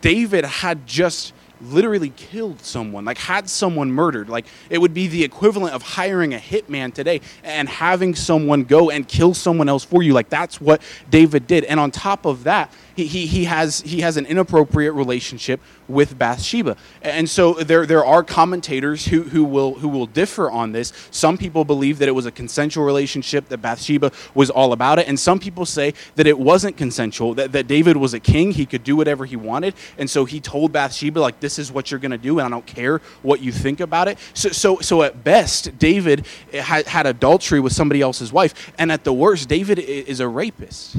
David 0.00 0.44
had 0.44 0.86
just 0.86 1.32
literally 1.60 2.10
killed 2.10 2.60
someone, 2.60 3.04
like 3.04 3.18
had 3.18 3.48
someone 3.48 3.90
murdered. 3.90 4.28
Like 4.28 4.46
it 4.70 4.78
would 4.78 4.94
be 4.94 5.08
the 5.08 5.24
equivalent 5.24 5.74
of 5.74 5.82
hiring 5.82 6.34
a 6.34 6.38
hitman 6.38 6.92
today 6.92 7.20
and 7.42 7.68
having 7.68 8.14
someone 8.14 8.64
go 8.64 8.90
and 8.90 9.06
kill 9.06 9.34
someone 9.34 9.68
else 9.68 9.84
for 9.84 10.02
you. 10.02 10.12
Like 10.12 10.28
that's 10.28 10.60
what 10.60 10.82
David 11.10 11.46
did. 11.46 11.64
And 11.64 11.80
on 11.80 11.90
top 11.90 12.26
of 12.26 12.44
that, 12.44 12.72
he, 13.04 13.26
he, 13.26 13.44
has 13.44 13.80
he 13.82 14.00
has 14.00 14.16
an 14.16 14.26
inappropriate 14.26 14.94
relationship 14.94 15.60
with 15.88 16.18
Bathsheba. 16.18 16.76
And 17.02 17.28
so 17.28 17.54
there 17.54 17.86
there 17.86 18.04
are 18.04 18.22
commentators 18.22 19.06
who, 19.06 19.22
who 19.22 19.44
will 19.44 19.74
who 19.74 19.88
will 19.88 20.06
differ 20.06 20.50
on 20.50 20.72
this. 20.72 20.92
Some 21.10 21.38
people 21.38 21.64
believe 21.64 21.98
that 21.98 22.08
it 22.08 22.12
was 22.12 22.26
a 22.26 22.30
consensual 22.30 22.84
relationship, 22.84 23.48
that 23.48 23.58
Bathsheba 23.58 24.12
was 24.34 24.50
all 24.50 24.72
about 24.72 24.98
it, 24.98 25.08
and 25.08 25.18
some 25.18 25.38
people 25.38 25.66
say 25.66 25.94
that 26.16 26.26
it 26.26 26.38
wasn't 26.38 26.76
consensual, 26.76 27.34
that, 27.34 27.52
that 27.52 27.66
David 27.66 27.96
was 27.96 28.14
a 28.14 28.20
king, 28.20 28.52
he 28.52 28.66
could 28.66 28.84
do 28.84 28.96
whatever 28.96 29.24
he 29.24 29.36
wanted, 29.36 29.74
and 29.96 30.08
so 30.08 30.24
he 30.24 30.40
told 30.40 30.72
Bathsheba, 30.72 31.20
like, 31.20 31.40
this 31.40 31.58
is 31.58 31.72
what 31.72 31.90
you're 31.90 32.00
gonna 32.00 32.18
do, 32.18 32.38
and 32.38 32.46
I 32.46 32.50
don't 32.50 32.66
care 32.66 33.00
what 33.22 33.40
you 33.40 33.52
think 33.52 33.80
about 33.80 34.08
it. 34.08 34.18
So 34.34 34.50
so 34.50 34.78
so 34.80 35.02
at 35.02 35.24
best, 35.24 35.78
David 35.78 36.26
eh, 36.52 36.60
had, 36.60 36.86
had 36.86 37.06
adultery 37.06 37.60
with 37.60 37.72
somebody 37.72 38.02
else's 38.02 38.32
wife, 38.32 38.72
and 38.78 38.92
at 38.92 39.04
the 39.04 39.12
worst, 39.12 39.48
David 39.48 39.78
is 39.78 40.20
a 40.20 40.28
rapist 40.28 40.96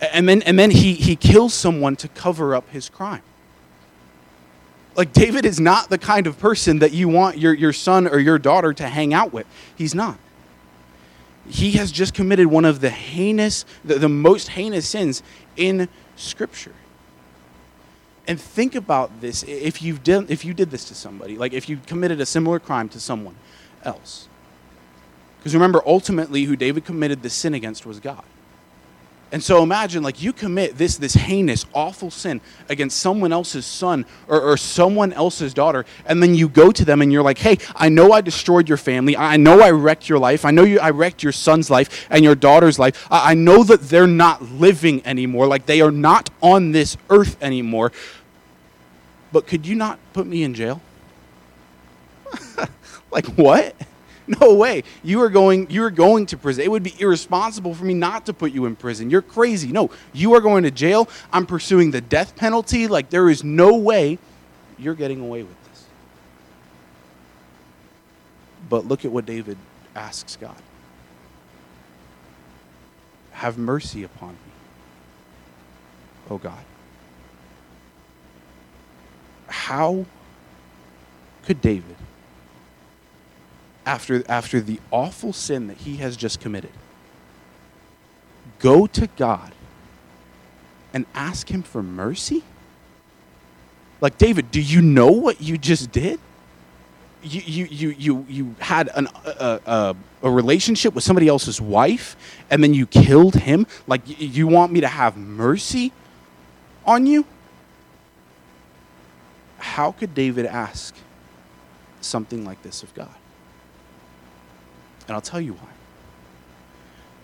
and 0.00 0.28
then 0.28 0.42
and 0.42 0.58
then 0.58 0.70
he 0.70 0.94
he 0.94 1.16
kills 1.16 1.54
someone 1.54 1.96
to 1.96 2.08
cover 2.08 2.54
up 2.54 2.68
his 2.70 2.88
crime. 2.88 3.22
Like 4.96 5.12
david 5.12 5.44
is 5.44 5.60
not 5.60 5.90
the 5.90 5.98
kind 5.98 6.26
of 6.26 6.38
person 6.38 6.80
that 6.80 6.92
you 6.92 7.08
want 7.08 7.38
your, 7.38 7.54
your 7.54 7.72
son 7.72 8.06
or 8.06 8.18
your 8.18 8.38
daughter 8.38 8.72
to 8.74 8.88
hang 8.88 9.12
out 9.14 9.32
with. 9.32 9.46
He's 9.76 9.94
not. 9.94 10.18
He 11.48 11.72
has 11.72 11.90
just 11.90 12.14
committed 12.14 12.46
one 12.46 12.64
of 12.64 12.80
the 12.80 12.90
heinous 12.90 13.64
the, 13.84 13.98
the 13.98 14.08
most 14.08 14.50
heinous 14.50 14.88
sins 14.88 15.22
in 15.56 15.88
scripture. 16.16 16.74
And 18.26 18.38
think 18.38 18.74
about 18.74 19.22
this. 19.22 19.42
If 19.44 19.80
you've 19.80 20.02
did 20.04 20.30
if 20.30 20.44
you 20.44 20.54
did 20.54 20.70
this 20.70 20.84
to 20.86 20.94
somebody 20.94 21.36
like 21.36 21.52
if 21.52 21.68
you 21.68 21.78
committed 21.86 22.20
a 22.20 22.26
similar 22.26 22.60
crime 22.60 22.88
to 22.90 23.00
someone 23.00 23.34
else. 23.84 24.28
Because 25.38 25.54
remember 25.54 25.82
ultimately 25.86 26.44
who 26.44 26.56
david 26.56 26.84
committed 26.84 27.22
the 27.22 27.30
sin 27.30 27.54
against 27.54 27.86
was 27.86 28.00
god 28.00 28.24
and 29.30 29.42
so 29.42 29.62
imagine 29.62 30.02
like 30.02 30.22
you 30.22 30.32
commit 30.32 30.78
this 30.78 30.96
this 30.96 31.12
heinous, 31.12 31.66
awful 31.74 32.10
sin 32.10 32.40
against 32.68 32.98
someone 32.98 33.32
else's 33.32 33.66
son 33.66 34.06
or, 34.26 34.40
or, 34.40 34.56
someone 34.56 35.12
else's 35.12 35.52
daughter, 35.52 35.84
and 36.06 36.22
then 36.22 36.34
you 36.34 36.48
go 36.48 36.72
to 36.72 36.84
them 36.84 37.02
and 37.02 37.12
you're 37.12 37.22
like, 37.22 37.38
hey, 37.38 37.58
I 37.76 37.90
know 37.90 38.12
I 38.12 38.22
destroyed 38.22 38.68
your 38.68 38.78
family. 38.78 39.16
I 39.16 39.36
know 39.36 39.60
I 39.60 39.70
wrecked 39.70 40.08
your 40.08 40.18
life. 40.18 40.46
I 40.46 40.50
know 40.50 40.64
you 40.64 40.80
I 40.80 40.90
wrecked 40.90 41.22
your 41.22 41.32
son's 41.32 41.68
life 41.68 42.06
and 42.10 42.24
your 42.24 42.34
daughter's 42.34 42.78
life. 42.78 43.06
I, 43.10 43.32
I 43.32 43.34
know 43.34 43.64
that 43.64 43.82
they're 43.82 44.06
not 44.06 44.42
living 44.42 45.04
anymore, 45.04 45.46
like 45.46 45.66
they 45.66 45.82
are 45.82 45.90
not 45.90 46.30
on 46.42 46.72
this 46.72 46.96
earth 47.10 47.36
anymore. 47.42 47.92
But 49.30 49.46
could 49.46 49.66
you 49.66 49.74
not 49.74 49.98
put 50.14 50.26
me 50.26 50.42
in 50.42 50.54
jail? 50.54 50.80
like 53.10 53.26
what? 53.26 53.74
No 54.28 54.54
way. 54.54 54.84
You 55.02 55.22
are 55.22 55.30
going 55.30 55.70
you 55.70 55.82
are 55.84 55.90
going 55.90 56.26
to 56.26 56.36
prison. 56.36 56.62
It 56.62 56.70
would 56.70 56.82
be 56.82 56.94
irresponsible 56.98 57.74
for 57.74 57.84
me 57.84 57.94
not 57.94 58.26
to 58.26 58.34
put 58.34 58.52
you 58.52 58.66
in 58.66 58.76
prison. 58.76 59.08
You're 59.08 59.22
crazy. 59.22 59.72
No, 59.72 59.90
you 60.12 60.34
are 60.34 60.40
going 60.40 60.64
to 60.64 60.70
jail. 60.70 61.08
I'm 61.32 61.46
pursuing 61.46 61.90
the 61.90 62.02
death 62.02 62.36
penalty. 62.36 62.88
Like 62.88 63.08
there 63.08 63.30
is 63.30 63.42
no 63.42 63.76
way 63.76 64.18
you're 64.78 64.94
getting 64.94 65.20
away 65.20 65.42
with 65.42 65.64
this. 65.64 65.84
But 68.68 68.86
look 68.86 69.06
at 69.06 69.10
what 69.10 69.24
David 69.24 69.56
asks 69.96 70.36
God. 70.36 70.60
Have 73.32 73.56
mercy 73.56 74.02
upon 74.02 74.30
me. 74.30 74.52
Oh 76.28 76.38
God. 76.38 76.64
How 79.46 80.04
could 81.44 81.62
David 81.62 81.96
after, 83.88 84.22
after 84.28 84.60
the 84.60 84.78
awful 84.90 85.32
sin 85.32 85.66
that 85.68 85.78
he 85.78 85.96
has 85.96 86.14
just 86.14 86.40
committed, 86.40 86.70
go 88.58 88.86
to 88.86 89.06
God 89.16 89.52
and 90.92 91.06
ask 91.14 91.50
him 91.50 91.62
for 91.62 91.82
mercy? 91.82 92.44
Like, 94.02 94.18
David, 94.18 94.50
do 94.50 94.60
you 94.60 94.82
know 94.82 95.10
what 95.10 95.40
you 95.40 95.56
just 95.56 95.90
did? 95.90 96.20
You, 97.22 97.40
you, 97.40 97.64
you, 97.64 97.88
you, 97.98 98.26
you 98.28 98.54
had 98.58 98.90
an, 98.94 99.08
a, 99.24 99.96
relationship 100.22 100.94
with 100.94 101.02
somebody 101.02 101.26
else's 101.26 101.58
wife 101.58 102.14
and 102.50 102.62
then 102.62 102.74
you 102.74 102.86
killed 102.86 103.36
him? 103.36 103.66
Like, 103.86 104.02
you 104.04 104.46
want 104.46 104.70
me 104.70 104.82
to 104.82 104.88
have 104.88 105.16
mercy 105.16 105.92
on 106.84 107.06
you? 107.06 107.24
How 109.56 109.92
could 109.92 110.14
David 110.14 110.44
ask 110.44 110.94
something 112.02 112.44
like 112.44 112.62
this 112.62 112.82
of 112.82 112.94
God? 112.94 113.14
And 115.08 115.14
I'll 115.14 115.20
tell 115.20 115.40
you 115.40 115.54
why. 115.54 115.70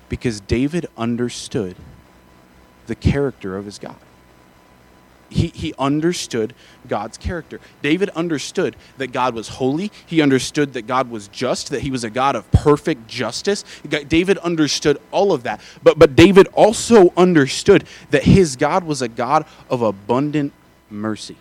Because 0.08 0.40
David 0.40 0.86
understood 0.96 1.76
the 2.86 2.94
character 2.94 3.56
of 3.56 3.66
his 3.66 3.78
God. 3.78 3.96
He, 5.30 5.48
he 5.48 5.74
understood 5.78 6.54
God's 6.86 7.18
character. 7.18 7.60
David 7.82 8.10
understood 8.10 8.76
that 8.98 9.08
God 9.08 9.34
was 9.34 9.48
holy. 9.48 9.90
He 10.06 10.22
understood 10.22 10.74
that 10.74 10.86
God 10.86 11.10
was 11.10 11.28
just, 11.28 11.70
that 11.70 11.80
he 11.80 11.90
was 11.90 12.04
a 12.04 12.10
God 12.10 12.36
of 12.36 12.50
perfect 12.52 13.08
justice. 13.08 13.64
David 13.88 14.38
understood 14.38 14.98
all 15.10 15.32
of 15.32 15.42
that. 15.42 15.60
But, 15.82 15.98
but 15.98 16.14
David 16.14 16.46
also 16.52 17.12
understood 17.16 17.84
that 18.10 18.24
his 18.24 18.56
God 18.56 18.84
was 18.84 19.02
a 19.02 19.08
God 19.08 19.46
of 19.68 19.82
abundant 19.82 20.52
mercy. 20.88 21.36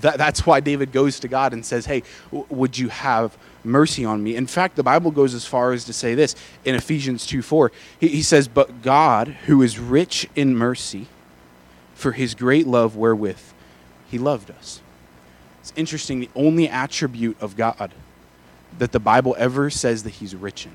That, 0.00 0.16
that's 0.18 0.46
why 0.46 0.60
David 0.60 0.92
goes 0.92 1.20
to 1.20 1.28
God 1.28 1.52
and 1.52 1.64
says, 1.64 1.86
Hey, 1.86 2.02
w- 2.30 2.46
would 2.48 2.76
you 2.76 2.88
have 2.88 3.36
mercy 3.64 4.04
on 4.04 4.22
me? 4.22 4.36
In 4.36 4.46
fact, 4.46 4.76
the 4.76 4.82
Bible 4.82 5.10
goes 5.10 5.34
as 5.34 5.44
far 5.44 5.72
as 5.72 5.84
to 5.84 5.92
say 5.92 6.14
this 6.14 6.34
in 6.64 6.74
Ephesians 6.74 7.26
2 7.26 7.42
4. 7.42 7.72
He, 7.98 8.08
he 8.08 8.22
says, 8.22 8.48
But 8.48 8.82
God, 8.82 9.28
who 9.46 9.62
is 9.62 9.78
rich 9.78 10.28
in 10.34 10.56
mercy, 10.56 11.06
for 11.94 12.12
his 12.12 12.34
great 12.34 12.66
love 12.66 12.96
wherewith 12.96 13.40
he 14.10 14.18
loved 14.18 14.50
us. 14.50 14.80
It's 15.60 15.72
interesting, 15.76 16.20
the 16.20 16.30
only 16.34 16.68
attribute 16.68 17.36
of 17.40 17.56
God 17.56 17.92
that 18.78 18.92
the 18.92 19.00
Bible 19.00 19.36
ever 19.38 19.68
says 19.68 20.04
that 20.04 20.10
he's 20.10 20.34
rich 20.34 20.66
in 20.66 20.72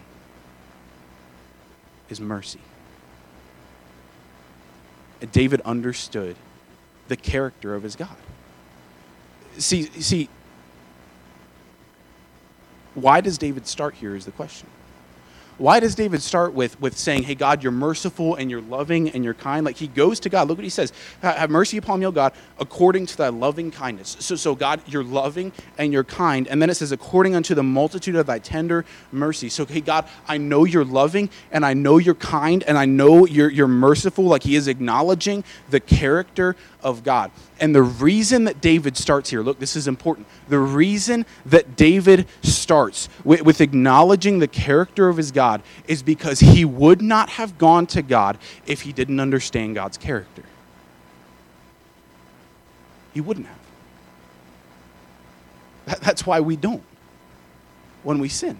is 2.10 2.22
mercy. 2.22 2.60
And 5.22 5.32
David 5.32 5.62
understood 5.62 6.36
the 7.08 7.16
character 7.16 7.74
of 7.74 7.84
his 7.84 7.96
God 7.96 8.16
see, 9.58 9.84
see, 10.02 10.30
why 12.96 13.22
does 13.22 13.38
David 13.38 13.68
start 13.68 13.96
here 13.96 14.16
is 14.16 14.26
the 14.26 14.32
question. 14.32 14.68
Why 15.58 15.80
does 15.80 15.96
David 15.96 16.22
start 16.22 16.54
with, 16.54 16.80
with 16.82 16.98
saying, 16.98 17.24
Hey, 17.24 17.36
God, 17.36 17.64
you're 17.64 17.72
merciful 17.72 18.36
and 18.36 18.52
you're 18.52 18.62
loving 18.62 19.10
and 19.12 19.24
you're 19.24 19.34
kind? 19.34 19.66
Like 19.66 19.78
he 19.78 19.88
goes 19.88 20.20
to 20.22 20.30
God. 20.30 20.50
Look 20.50 20.58
what 20.58 20.66
he 20.66 20.70
says 20.70 20.92
Have 21.22 21.50
mercy 21.50 21.78
upon 21.78 22.02
me, 22.02 22.06
O 22.06 22.12
God, 22.12 22.34
according 22.60 23.06
to 23.06 23.18
thy 23.18 23.30
loving 23.30 23.72
kindness. 23.72 24.18
So, 24.20 24.36
so, 24.36 24.54
God, 24.54 24.82
you're 24.86 25.04
loving 25.04 25.54
and 25.78 25.94
you're 25.94 26.04
kind. 26.04 26.46
And 26.50 26.62
then 26.62 26.70
it 26.70 26.76
says, 26.76 26.92
According 26.92 27.36
unto 27.36 27.56
the 27.56 27.64
multitude 27.64 28.16
of 28.16 28.26
thy 28.26 28.40
tender 28.40 28.84
mercy. 29.14 29.48
So, 29.48 29.66
hey, 29.66 29.80
God, 29.80 30.10
I 30.28 30.38
know 30.38 30.66
you're 30.66 30.84
loving 30.84 31.30
and 31.54 31.66
I 31.66 31.74
know 31.74 32.00
you're 32.00 32.16
kind 32.16 32.62
and 32.64 32.78
I 32.78 32.84
know 32.84 33.26
you're, 33.26 33.50
you're 33.50 33.68
merciful. 33.68 34.26
Like 34.26 34.44
he 34.44 34.58
is 34.58 34.68
acknowledging 34.68 35.46
the 35.70 35.80
character 35.80 36.58
of 36.84 37.04
God. 37.06 37.32
And 37.60 37.74
the 37.74 37.84
reason 37.84 38.44
that 38.46 38.60
David 38.60 38.98
starts 38.98 39.30
here, 39.30 39.42
look, 39.42 39.60
this 39.60 39.78
is 39.78 39.88
important. 39.88 40.28
The 40.50 40.60
reason 40.60 41.26
that 41.46 41.78
David 41.78 42.28
starts 42.44 43.08
with, 43.24 43.44
with, 43.44 43.62
acknowledging 43.62 44.40
the 44.40 44.48
character 44.48 45.08
of 45.08 45.16
his 45.16 45.32
God 45.32 45.64
is 45.88 46.04
because 46.04 46.42
he 46.42 46.66
would 46.66 47.02
not 47.02 47.30
have 47.30 47.58
gone 47.58 47.88
to 47.88 48.02
God 48.02 48.38
if 48.66 48.82
he 48.82 48.92
didn't 48.92 49.22
understand 49.22 49.76
God's 49.76 49.98
character. 49.98 50.44
He 53.14 53.22
wouldn't 53.22 53.48
have. 53.48 53.58
That, 55.86 56.02
that's 56.02 56.26
why 56.26 56.42
we 56.42 56.58
don't 56.58 56.84
when 58.04 58.20
we 58.20 58.28
sin. 58.28 58.58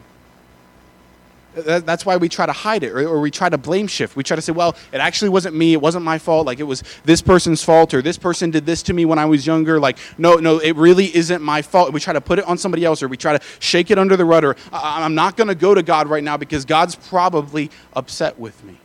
That- 1.56 1.86
That's 1.86 2.06
why 2.06 2.18
we 2.18 2.28
try 2.30 2.46
to 2.46 2.52
hide 2.52 2.84
it 2.84 2.92
or, 2.92 3.08
or 3.08 3.20
we 3.22 3.32
try 3.32 3.48
to 3.50 3.58
blame 3.58 3.88
shift. 3.88 4.16
We 4.16 4.24
try 4.24 4.36
to 4.36 4.42
say, 4.42 4.52
well, 4.52 4.76
it 4.92 4.98
actually 5.00 5.30
wasn't 5.30 5.56
me. 5.56 5.74
It 5.74 5.82
wasn't 5.82 6.04
my 6.06 6.18
fault. 6.18 6.46
Like 6.46 6.60
it 6.60 6.64
was 6.64 6.84
this 7.06 7.22
person's 7.22 7.64
fault 7.64 7.94
or 7.94 8.02
this 8.02 8.18
person 8.18 8.52
did 8.52 8.66
this 8.66 8.84
to 8.84 8.94
me 8.94 9.06
when 9.06 9.18
I 9.18 9.26
was 9.26 9.48
younger. 9.48 9.80
Like, 9.80 9.98
no, 10.18 10.36
no, 10.36 10.60
it 10.60 10.76
really 10.76 11.16
isn't 11.16 11.42
my 11.42 11.62
fault. 11.62 11.94
We 11.94 12.00
try 12.00 12.14
to 12.14 12.22
put 12.22 12.40
it 12.40 12.46
on 12.46 12.58
somebody 12.58 12.84
else 12.86 13.02
or 13.02 13.08
we 13.08 13.18
try 13.18 13.38
to 13.38 13.44
shake 13.60 13.90
it 13.90 13.98
under 13.98 14.18
the 14.18 14.26
rudder. 14.26 14.56
"I- 14.72 15.04
I'm 15.04 15.16
not 15.16 15.38
going 15.38 15.48
to 15.48 15.56
go 15.56 15.74
to 15.74 15.82
God 15.82 16.08
right 16.08 16.24
now 16.24 16.36
because 16.38 16.66
God's 16.66 16.96
probably 16.96 17.72
upset 17.94 18.38
with 18.38 18.62
me. 18.64 18.78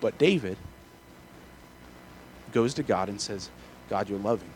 But 0.00 0.16
David 0.16 0.56
goes 2.52 2.72
to 2.74 2.82
God 2.84 3.08
and 3.08 3.20
says, 3.20 3.50
God, 3.90 4.08
you're 4.08 4.18
loving. 4.20 4.50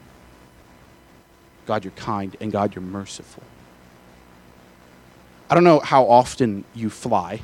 God, 1.66 1.84
you're 1.84 1.90
kind. 1.92 2.36
And 2.40 2.52
God, 2.52 2.74
you're 2.74 2.82
merciful. 2.82 3.42
I 5.52 5.54
don't 5.54 5.64
know 5.64 5.80
how 5.80 6.04
often 6.06 6.64
you 6.74 6.88
fly, 6.88 7.42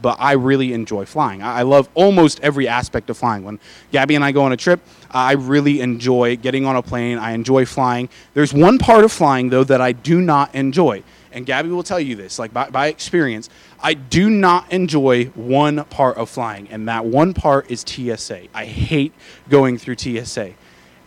but 0.00 0.16
I 0.20 0.34
really 0.34 0.72
enjoy 0.72 1.06
flying. 1.06 1.42
I 1.42 1.62
love 1.62 1.88
almost 1.94 2.38
every 2.38 2.68
aspect 2.68 3.10
of 3.10 3.18
flying. 3.18 3.42
When 3.42 3.58
Gabby 3.90 4.14
and 4.14 4.24
I 4.24 4.30
go 4.30 4.44
on 4.44 4.52
a 4.52 4.56
trip, 4.56 4.78
I 5.10 5.32
really 5.32 5.80
enjoy 5.80 6.36
getting 6.36 6.66
on 6.66 6.76
a 6.76 6.82
plane. 6.82 7.18
I 7.18 7.32
enjoy 7.32 7.66
flying. 7.66 8.10
There's 8.32 8.54
one 8.54 8.78
part 8.78 9.02
of 9.02 9.10
flying, 9.10 9.48
though, 9.48 9.64
that 9.64 9.80
I 9.80 9.90
do 9.90 10.20
not 10.20 10.54
enjoy. 10.54 11.02
And 11.32 11.46
Gabby 11.46 11.70
will 11.70 11.82
tell 11.82 11.98
you 11.98 12.14
this, 12.14 12.38
like 12.38 12.52
by, 12.52 12.70
by 12.70 12.86
experience, 12.86 13.50
I 13.82 13.94
do 13.94 14.30
not 14.30 14.72
enjoy 14.72 15.24
one 15.34 15.84
part 15.86 16.16
of 16.16 16.30
flying, 16.30 16.68
and 16.68 16.86
that 16.86 17.06
one 17.06 17.34
part 17.34 17.68
is 17.72 17.80
TSA. 17.80 18.42
I 18.54 18.66
hate 18.66 19.12
going 19.48 19.78
through 19.78 19.96
TSA 19.98 20.54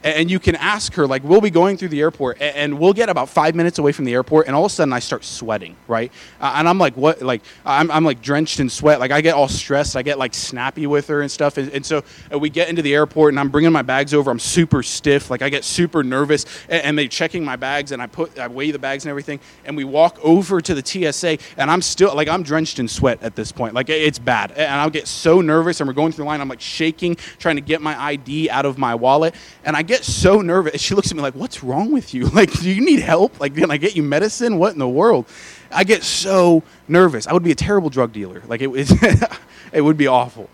and 0.03 0.31
you 0.31 0.39
can 0.39 0.55
ask 0.55 0.93
her 0.93 1.07
like 1.07 1.23
we'll 1.23 1.41
be 1.41 1.49
going 1.49 1.77
through 1.77 1.89
the 1.89 2.01
airport 2.01 2.41
and 2.41 2.79
we'll 2.79 2.93
get 2.93 3.09
about 3.09 3.29
five 3.29 3.55
minutes 3.55 3.79
away 3.79 3.91
from 3.91 4.05
the 4.05 4.13
airport 4.13 4.47
and 4.47 4.55
all 4.55 4.65
of 4.65 4.71
a 4.71 4.73
sudden 4.73 4.93
i 4.93 4.99
start 4.99 5.23
sweating 5.23 5.75
right? 5.91 6.11
And 6.39 6.67
i'm 6.67 6.79
like 6.79 6.95
what? 6.95 7.21
Like 7.21 7.41
I'm, 7.65 7.91
I'm 7.91 8.05
like 8.05 8.21
drenched 8.21 8.59
in 8.59 8.69
sweat. 8.69 8.99
Like 8.99 9.11
i 9.11 9.21
get 9.21 9.35
all 9.35 9.47
stressed. 9.47 9.95
I 9.95 10.01
get 10.01 10.17
like 10.17 10.33
snappy 10.33 10.87
with 10.87 11.07
her 11.07 11.21
and 11.21 11.29
stuff 11.29 11.57
and, 11.57 11.69
and 11.71 11.85
so 11.85 12.03
uh, 12.33 12.39
we 12.39 12.49
get 12.49 12.69
into 12.69 12.81
the 12.81 12.95
airport 12.95 13.33
and 13.33 13.39
i'm 13.39 13.49
bringing 13.49 13.71
my 13.71 13.81
bags 13.81 14.13
over. 14.13 14.31
I'm 14.31 14.39
super 14.39 14.81
stiff. 14.81 15.29
Like 15.29 15.41
i 15.41 15.49
get 15.49 15.63
super 15.63 16.03
nervous 16.03 16.45
and, 16.69 16.83
and 16.83 16.97
they're 16.97 17.07
checking 17.07 17.43
my 17.43 17.57
bags 17.57 17.91
and 17.91 18.01
i 18.01 18.07
put 18.07 18.39
i 18.39 18.47
weigh 18.47 18.71
the 18.71 18.79
bags 18.79 19.03
and 19.03 19.09
everything 19.09 19.39
and 19.65 19.75
we 19.75 19.83
walk 19.83 20.17
over 20.23 20.61
to 20.61 20.73
the 20.73 21.11
tsa 21.11 21.37
and 21.57 21.69
i'm 21.69 21.81
still 21.81 22.15
like 22.15 22.27
i'm 22.27 22.43
drenched 22.43 22.79
in 22.79 22.87
sweat 22.87 23.21
at 23.21 23.35
this 23.35 23.51
point. 23.51 23.73
Like 23.73 23.89
it's 23.89 24.19
bad 24.19 24.51
and 24.51 24.71
i'll 24.71 24.89
get 24.89 25.07
so 25.07 25.41
nervous 25.41 25.81
and 25.81 25.87
we're 25.87 25.93
going 25.93 26.11
through 26.11 26.23
the 26.23 26.27
line. 26.29 26.41
I'm 26.41 26.49
like 26.49 26.61
shaking 26.61 27.15
trying 27.37 27.57
to 27.57 27.61
get 27.61 27.81
my 27.81 27.99
id 28.13 28.49
out 28.49 28.65
of 28.65 28.77
my 28.77 28.95
wallet 28.95 29.35
and 29.65 29.75
i 29.75 29.81
get 29.91 30.05
so 30.05 30.41
nervous. 30.41 30.81
She 30.81 30.95
looks 30.95 31.11
at 31.11 31.17
me 31.17 31.21
like 31.21 31.35
what's 31.35 31.63
wrong 31.63 31.91
with 31.91 32.13
you? 32.13 32.29
Like 32.31 32.51
do 32.51 32.69
you 32.69 32.81
need 32.81 32.99
help? 32.99 33.39
Like 33.39 33.55
can 33.55 33.69
i 33.71 33.77
get 33.77 33.95
you 33.95 34.03
medicine? 34.03 34.57
What 34.57 34.73
in 34.73 34.79
the 34.79 34.87
world? 34.87 35.25
I 35.69 35.83
get 35.83 36.03
so 36.03 36.63
nervous. 36.87 37.27
I 37.27 37.33
would 37.33 37.43
be 37.43 37.51
a 37.51 37.55
terrible 37.55 37.89
drug 37.89 38.13
dealer. 38.13 38.41
Like 38.47 38.61
it 38.61 38.69
it 39.73 39.81
would 39.81 39.97
be 39.97 40.07
awful. 40.07 40.49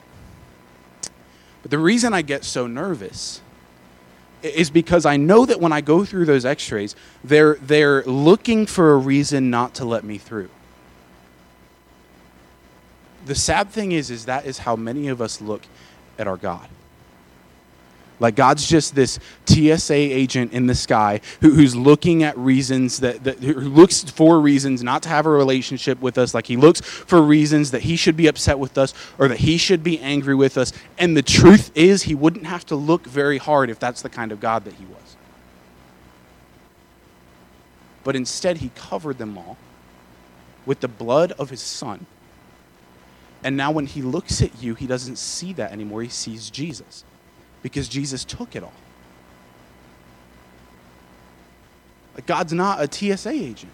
But 1.62 1.72
the 1.72 1.78
reason 1.78 2.14
i 2.14 2.22
get 2.22 2.44
so 2.44 2.66
nervous 2.68 3.42
is 4.42 4.70
because 4.70 5.06
I 5.06 5.18
know 5.18 5.46
that 5.46 5.60
when 5.60 5.72
I 5.72 5.82
go 5.82 6.06
through 6.06 6.26
those 6.26 6.46
x-rays, 6.46 6.96
they're 7.24 7.56
they're 7.62 8.04
looking 8.04 8.66
for 8.66 8.94
a 8.94 8.98
reason 8.98 9.50
not 9.50 9.76
to 9.76 9.86
let 9.86 10.04
me 10.04 10.18
through. 10.18 10.50
The 13.26 13.36
sad 13.36 13.70
thing 13.70 13.92
is 13.92 14.10
is 14.10 14.26
that 14.26 14.46
is 14.46 14.60
how 14.60 14.76
many 14.76 15.10
of 15.10 15.22
us 15.22 15.42
look 15.42 15.64
at 16.18 16.28
our 16.28 16.38
God. 16.38 16.68
Like 18.20 18.36
God's 18.36 18.68
just 18.68 18.96
this 18.96 19.20
TSA 19.46 19.94
agent 19.94 20.52
in 20.52 20.66
the 20.66 20.74
sky 20.74 21.22
who, 21.42 21.52
who's 21.52 21.76
looking 21.76 22.24
at 22.24 22.36
reasons 22.38 23.00
that, 23.02 23.24
that 23.24 23.40
who 23.40 23.54
looks 23.54 24.04
for 24.04 24.40
reasons 24.40 24.82
not 24.82 25.04
to 25.04 25.10
have 25.10 25.28
a 25.28 25.30
relationship 25.30 26.02
with 26.02 26.18
us. 26.18 26.34
Like 26.34 26.48
he 26.48 26.58
looks 26.58 26.82
for 26.82 27.22
reasons 27.22 27.72
that 27.72 27.84
he 27.84 27.96
should 27.96 28.18
be 28.18 28.28
upset 28.28 28.58
with 28.58 28.78
us 28.78 28.94
or 29.20 29.28
that 29.28 29.40
he 29.40 29.58
should 29.58 29.84
be 29.84 30.00
angry 30.00 30.34
with 30.34 30.58
us. 30.58 30.74
And 30.98 31.16
the 31.16 31.22
truth 31.22 31.72
is, 31.76 32.04
he 32.04 32.16
wouldn't 32.16 32.48
have 32.48 32.66
to 32.68 32.76
look 32.76 33.06
very 33.06 33.38
hard 33.38 33.70
if 33.70 33.78
that's 33.78 34.02
the 34.02 34.10
kind 34.10 34.32
of 34.32 34.40
God 34.40 34.66
that 34.66 34.74
he 34.74 34.86
was. 34.86 35.16
But 38.04 38.16
instead, 38.16 38.58
he 38.58 38.72
covered 38.74 39.20
them 39.20 39.38
all 39.38 39.58
with 40.66 40.80
the 40.80 40.88
blood 40.88 41.34
of 41.34 41.50
his 41.50 41.62
son. 41.62 42.08
And 43.44 43.56
now, 43.56 43.70
when 43.70 43.86
he 43.86 44.02
looks 44.02 44.42
at 44.42 44.64
you, 44.64 44.74
he 44.74 44.88
doesn't 44.88 45.18
see 45.18 45.54
that 45.54 45.72
anymore. 45.72 46.02
He 46.02 46.10
sees 46.10 46.50
Jesus 46.50 47.04
because 47.62 47.88
Jesus 47.88 48.24
took 48.24 48.56
it 48.56 48.64
all. 48.64 48.74
Like, 52.16 52.26
God's 52.26 52.54
not 52.54 52.82
a 52.82 52.92
TSA 52.92 53.30
agent, 53.30 53.72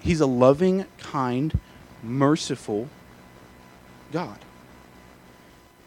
He's 0.00 0.20
a 0.20 0.26
loving, 0.26 0.86
kind, 0.98 1.58
merciful 2.02 2.88
God. 4.12 4.38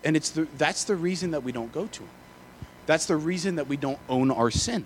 And 0.05 0.17
it's 0.17 0.31
the, 0.31 0.47
that's 0.57 0.83
the 0.83 0.95
reason 0.95 1.31
that 1.31 1.43
we 1.43 1.51
don't 1.51 1.71
go 1.71 1.87
to 1.87 2.01
Him. 2.01 2.09
That's 2.85 3.05
the 3.05 3.15
reason 3.15 3.55
that 3.55 3.67
we 3.67 3.77
don't 3.77 3.99
own 4.09 4.29
our 4.29 4.51
sin 4.51 4.85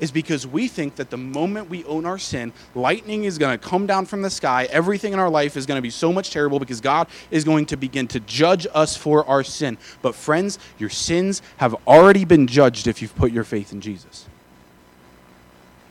is 0.00 0.10
because 0.10 0.46
we 0.46 0.68
think 0.68 0.96
that 0.96 1.10
the 1.10 1.16
moment 1.16 1.68
we 1.68 1.84
own 1.84 2.06
our 2.06 2.18
sin, 2.18 2.52
lightning 2.74 3.24
is 3.24 3.38
going 3.38 3.58
to 3.58 3.68
come 3.68 3.86
down 3.86 4.06
from 4.06 4.22
the 4.22 4.30
sky. 4.30 4.68
Everything 4.70 5.12
in 5.12 5.18
our 5.18 5.30
life 5.30 5.56
is 5.56 5.66
going 5.66 5.78
to 5.78 5.82
be 5.82 5.90
so 5.90 6.12
much 6.12 6.30
terrible 6.30 6.58
because 6.58 6.80
God 6.80 7.08
is 7.30 7.44
going 7.44 7.66
to 7.66 7.76
begin 7.76 8.06
to 8.08 8.20
judge 8.20 8.66
us 8.74 8.96
for 8.96 9.26
our 9.26 9.42
sin. 9.42 9.78
But, 10.02 10.14
friends, 10.14 10.58
your 10.78 10.90
sins 10.90 11.42
have 11.56 11.74
already 11.86 12.24
been 12.24 12.46
judged 12.46 12.86
if 12.86 13.02
you've 13.02 13.16
put 13.16 13.32
your 13.32 13.44
faith 13.44 13.72
in 13.72 13.80
Jesus. 13.80 14.26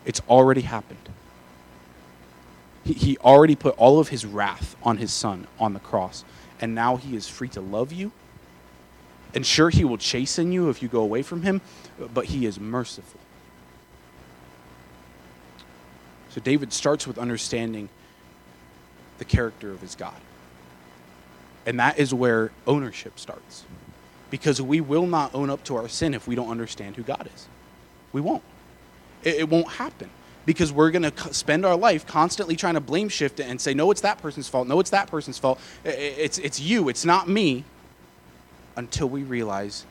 It's 0.05 0.21
already 0.29 0.61
happened. 0.61 1.09
He, 2.85 2.93
he 2.93 3.17
already 3.17 3.55
put 3.55 3.77
all 3.77 3.99
of 3.99 4.07
his 4.09 4.25
wrath 4.25 4.75
on 4.83 4.97
his 4.97 5.11
son 5.11 5.47
on 5.59 5.73
the 5.73 5.79
cross. 5.79 6.23
And 6.61 6.73
now 6.73 6.95
he 6.95 7.15
is 7.15 7.27
free 7.27 7.49
to 7.49 7.61
love 7.61 7.91
you. 7.91 8.11
And 9.33 9.45
sure, 9.45 9.69
he 9.69 9.83
will 9.83 9.97
chasten 9.97 10.53
you 10.53 10.69
if 10.69 10.81
you 10.81 10.87
go 10.87 11.01
away 11.01 11.21
from 11.21 11.41
him, 11.43 11.61
but 12.13 12.25
he 12.25 12.45
is 12.45 12.59
merciful. 12.59 13.19
So 16.37 16.41
David 16.41 16.71
starts 16.71 17.07
with 17.07 17.17
understanding 17.17 17.89
the 19.17 19.25
character 19.25 19.71
of 19.71 19.81
his 19.81 19.95
God. 19.95 20.13
And 21.65 21.79
that 21.79 21.97
is 21.97 22.13
where 22.13 22.51
ownership 22.67 23.17
starts. 23.17 23.63
Because 24.29 24.61
we 24.61 24.79
will 24.79 25.07
not 25.07 25.33
own 25.33 25.49
up 25.49 25.63
to 25.63 25.75
our 25.77 25.89
sin 25.89 26.13
if 26.13 26.27
we 26.27 26.35
don't 26.35 26.51
understand 26.51 26.95
who 26.95 27.01
God 27.01 27.27
is. 27.33 27.47
We 28.13 28.21
won't. 28.21 28.43
It, 29.23 29.37
it 29.37 29.49
won't 29.49 29.67
happen. 29.67 30.11
Because 30.45 30.71
we're 30.71 30.91
going 30.91 31.11
to 31.11 31.33
spend 31.33 31.65
our 31.65 31.75
life 31.75 32.05
constantly 32.05 32.55
trying 32.55 32.75
to 32.75 32.81
blame 32.81 33.09
shift 33.09 33.39
and 33.39 33.59
say, 33.59 33.73
no, 33.73 33.89
it's 33.89 34.01
that 34.01 34.19
person's 34.19 34.47
fault. 34.47 34.67
No, 34.67 34.79
it's 34.79 34.91
that 34.91 35.07
person's 35.07 35.39
fault. 35.39 35.59
It's, 35.83 36.37
it's 36.37 36.59
you. 36.59 36.87
It's 36.87 37.03
not 37.03 37.27
me. 37.27 37.63
Until 38.75 39.09
we 39.09 39.23
realize 39.23 39.87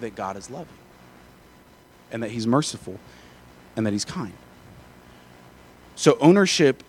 that 0.00 0.14
God 0.14 0.38
is 0.38 0.48
loving 0.48 0.72
and 2.10 2.22
that 2.22 2.30
He's 2.30 2.46
merciful 2.46 2.98
and 3.76 3.84
that 3.84 3.92
He's 3.92 4.06
kind. 4.06 4.32
So 5.94 6.16
ownership 6.20 6.82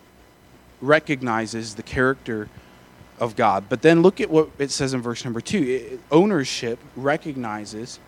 recognizes 0.81 1.75
the 1.75 1.83
character 1.83 2.49
of 3.19 3.35
God. 3.35 3.65
But 3.69 3.81
then 3.81 4.01
look 4.01 4.19
at 4.19 4.29
what 4.29 4.49
it 4.57 4.71
says 4.71 4.93
in 4.93 5.01
verse 5.01 5.23
number 5.23 5.41
two. 5.41 5.61
It- 5.61 5.99
ownership 6.11 6.79
recognizes 6.95 7.99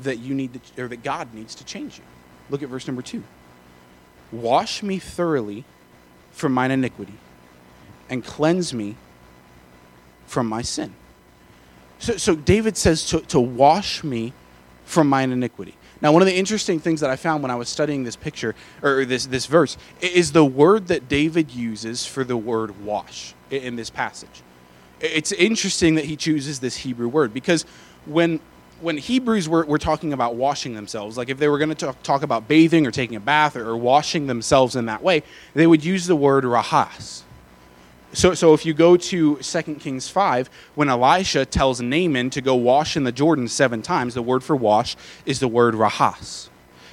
that 0.00 0.18
you 0.18 0.34
need 0.34 0.60
to, 0.76 0.84
or 0.84 0.88
that 0.88 1.02
God 1.02 1.34
needs 1.34 1.54
to 1.56 1.64
change 1.64 1.98
you. 1.98 2.04
Look 2.50 2.62
at 2.62 2.68
verse 2.68 2.86
number 2.86 3.02
two. 3.02 3.22
Wash 4.30 4.82
me 4.82 4.98
thoroughly 4.98 5.64
from 6.32 6.52
mine 6.52 6.70
iniquity, 6.70 7.14
and 8.08 8.24
cleanse 8.24 8.72
me 8.72 8.96
from 10.26 10.46
my 10.46 10.62
sin. 10.62 10.94
So, 11.98 12.16
so 12.16 12.34
David 12.34 12.76
says 12.76 13.06
to, 13.10 13.20
to 13.20 13.38
wash 13.38 14.02
me 14.02 14.32
from 14.84 15.08
mine 15.08 15.30
iniquity. 15.30 15.74
Now, 16.02 16.10
one 16.10 16.20
of 16.20 16.26
the 16.26 16.36
interesting 16.36 16.80
things 16.80 17.00
that 17.00 17.10
I 17.10 17.16
found 17.16 17.42
when 17.42 17.52
I 17.52 17.54
was 17.54 17.68
studying 17.68 18.02
this 18.02 18.16
picture 18.16 18.56
or 18.82 19.04
this 19.04 19.26
this 19.26 19.46
verse 19.46 19.78
is 20.00 20.32
the 20.32 20.44
word 20.44 20.88
that 20.88 21.08
David 21.08 21.52
uses 21.52 22.04
for 22.04 22.24
the 22.24 22.36
word 22.36 22.84
wash 22.84 23.34
in 23.50 23.76
this 23.76 23.88
passage. 23.88 24.42
It's 25.00 25.30
interesting 25.30 25.94
that 25.94 26.04
he 26.04 26.16
chooses 26.16 26.58
this 26.58 26.78
Hebrew 26.78 27.08
word 27.08 27.32
because 27.32 27.64
when 28.04 28.40
when 28.80 28.98
Hebrews 28.98 29.48
were, 29.48 29.64
were 29.64 29.78
talking 29.78 30.12
about 30.12 30.34
washing 30.34 30.74
themselves, 30.74 31.16
like 31.16 31.28
if 31.28 31.38
they 31.38 31.46
were 31.48 31.58
going 31.58 31.68
to 31.68 31.76
talk, 31.76 32.02
talk 32.02 32.22
about 32.24 32.48
bathing 32.48 32.84
or 32.84 32.90
taking 32.90 33.16
a 33.16 33.20
bath 33.20 33.54
or, 33.54 33.68
or 33.68 33.76
washing 33.76 34.26
themselves 34.26 34.74
in 34.74 34.86
that 34.86 35.04
way, 35.04 35.22
they 35.54 35.68
would 35.68 35.84
use 35.84 36.06
the 36.06 36.16
word 36.16 36.44
rahas. 36.44 37.22
So, 38.14 38.34
so 38.34 38.52
if 38.52 38.66
you 38.66 38.74
go 38.74 38.96
to 38.98 39.36
2 39.36 39.62
Kings 39.76 40.08
5, 40.08 40.50
when 40.74 40.90
Elisha 40.90 41.46
tells 41.46 41.80
Naaman 41.80 42.28
to 42.30 42.42
go 42.42 42.54
wash 42.54 42.96
in 42.96 43.04
the 43.04 43.12
Jordan 43.12 43.48
seven 43.48 43.80
times, 43.80 44.12
the 44.12 44.22
word 44.22 44.44
for 44.44 44.54
wash 44.54 44.96
is 45.24 45.40
the 45.40 45.48
word 45.48 45.74
rahas. 45.74 46.50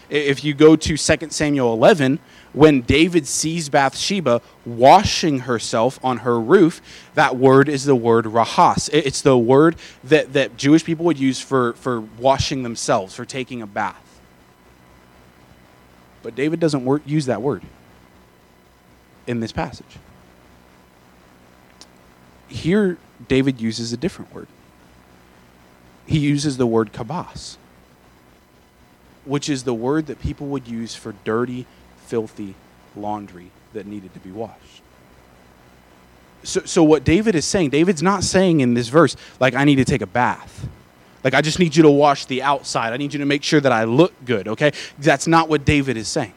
If 0.09 0.43
you 0.43 0.53
go 0.53 0.75
to 0.75 0.97
2 0.97 1.29
Samuel 1.29 1.73
11, 1.73 2.19
when 2.53 2.81
David 2.81 3.27
sees 3.27 3.69
Bathsheba 3.69 4.41
washing 4.65 5.39
herself 5.39 5.99
on 6.03 6.19
her 6.19 6.39
roof, 6.39 6.81
that 7.15 7.35
word 7.35 7.67
is 7.67 7.83
the 7.83 7.95
word 7.95 8.25
rahas. 8.25 8.89
It's 8.91 9.21
the 9.21 9.37
word 9.37 9.75
that, 10.05 10.33
that 10.33 10.55
Jewish 10.57 10.85
people 10.85 11.05
would 11.05 11.19
use 11.19 11.39
for, 11.41 11.73
for 11.73 12.01
washing 12.01 12.63
themselves, 12.63 13.13
for 13.13 13.25
taking 13.25 13.61
a 13.61 13.67
bath. 13.67 14.21
But 16.23 16.33
David 16.33 16.59
doesn't 16.59 17.07
use 17.07 17.25
that 17.25 17.41
word 17.41 17.63
in 19.27 19.41
this 19.41 19.51
passage. 19.51 19.97
Here, 22.49 22.97
David 23.27 23.61
uses 23.61 23.93
a 23.93 23.97
different 23.97 24.33
word. 24.33 24.47
He 26.05 26.19
uses 26.19 26.57
the 26.57 26.65
word 26.65 26.91
kabas, 26.91 27.57
which 29.25 29.49
is 29.49 29.63
the 29.63 29.73
word 29.73 30.07
that 30.07 30.19
people 30.19 30.47
would 30.47 30.67
use 30.67 30.95
for 30.95 31.13
dirty, 31.23 31.65
filthy 32.05 32.55
laundry 32.95 33.51
that 33.73 33.85
needed 33.85 34.13
to 34.15 34.19
be 34.19 34.31
washed. 34.31 34.81
So, 36.43 36.61
so 36.61 36.83
what 36.83 37.03
David 37.03 37.35
is 37.35 37.45
saying, 37.45 37.69
David's 37.69 38.01
not 38.01 38.23
saying 38.23 38.61
in 38.61 38.73
this 38.73 38.87
verse, 38.87 39.15
like, 39.39 39.53
I 39.53 39.65
need 39.65 39.75
to 39.75 39.85
take 39.85 40.01
a 40.01 40.07
bath. 40.07 40.67
Like, 41.23 41.33
I 41.33 41.41
just 41.41 41.59
need 41.59 41.75
you 41.75 41.83
to 41.83 41.91
wash 41.91 42.25
the 42.25 42.41
outside. 42.41 42.93
I 42.93 42.97
need 42.97 43.13
you 43.13 43.19
to 43.19 43.25
make 43.25 43.43
sure 43.43 43.59
that 43.59 43.71
I 43.71 43.83
look 43.83 44.13
good, 44.25 44.47
okay? 44.47 44.71
That's 44.97 45.27
not 45.27 45.49
what 45.49 45.65
David 45.65 45.97
is 45.97 46.07
saying. 46.07 46.33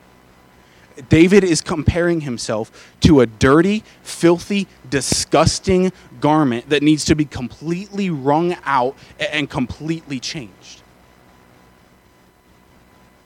David 1.09 1.45
is 1.45 1.61
comparing 1.61 2.23
himself 2.23 2.95
to 3.01 3.21
a 3.21 3.27
dirty, 3.27 3.83
filthy, 4.03 4.67
disgusting 4.89 5.93
garment 6.21 6.69
that 6.69 6.83
needs 6.83 7.05
to 7.07 7.15
be 7.15 7.25
completely 7.25 8.11
wrung 8.11 8.57
out 8.65 8.97
and 9.19 9.49
completely 9.49 10.21
changed. 10.21 10.83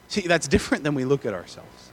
See, 0.08 0.22
that's 0.22 0.48
different 0.48 0.84
than 0.84 0.94
we 0.94 1.04
look 1.04 1.26
at 1.26 1.34
ourselves. 1.34 1.90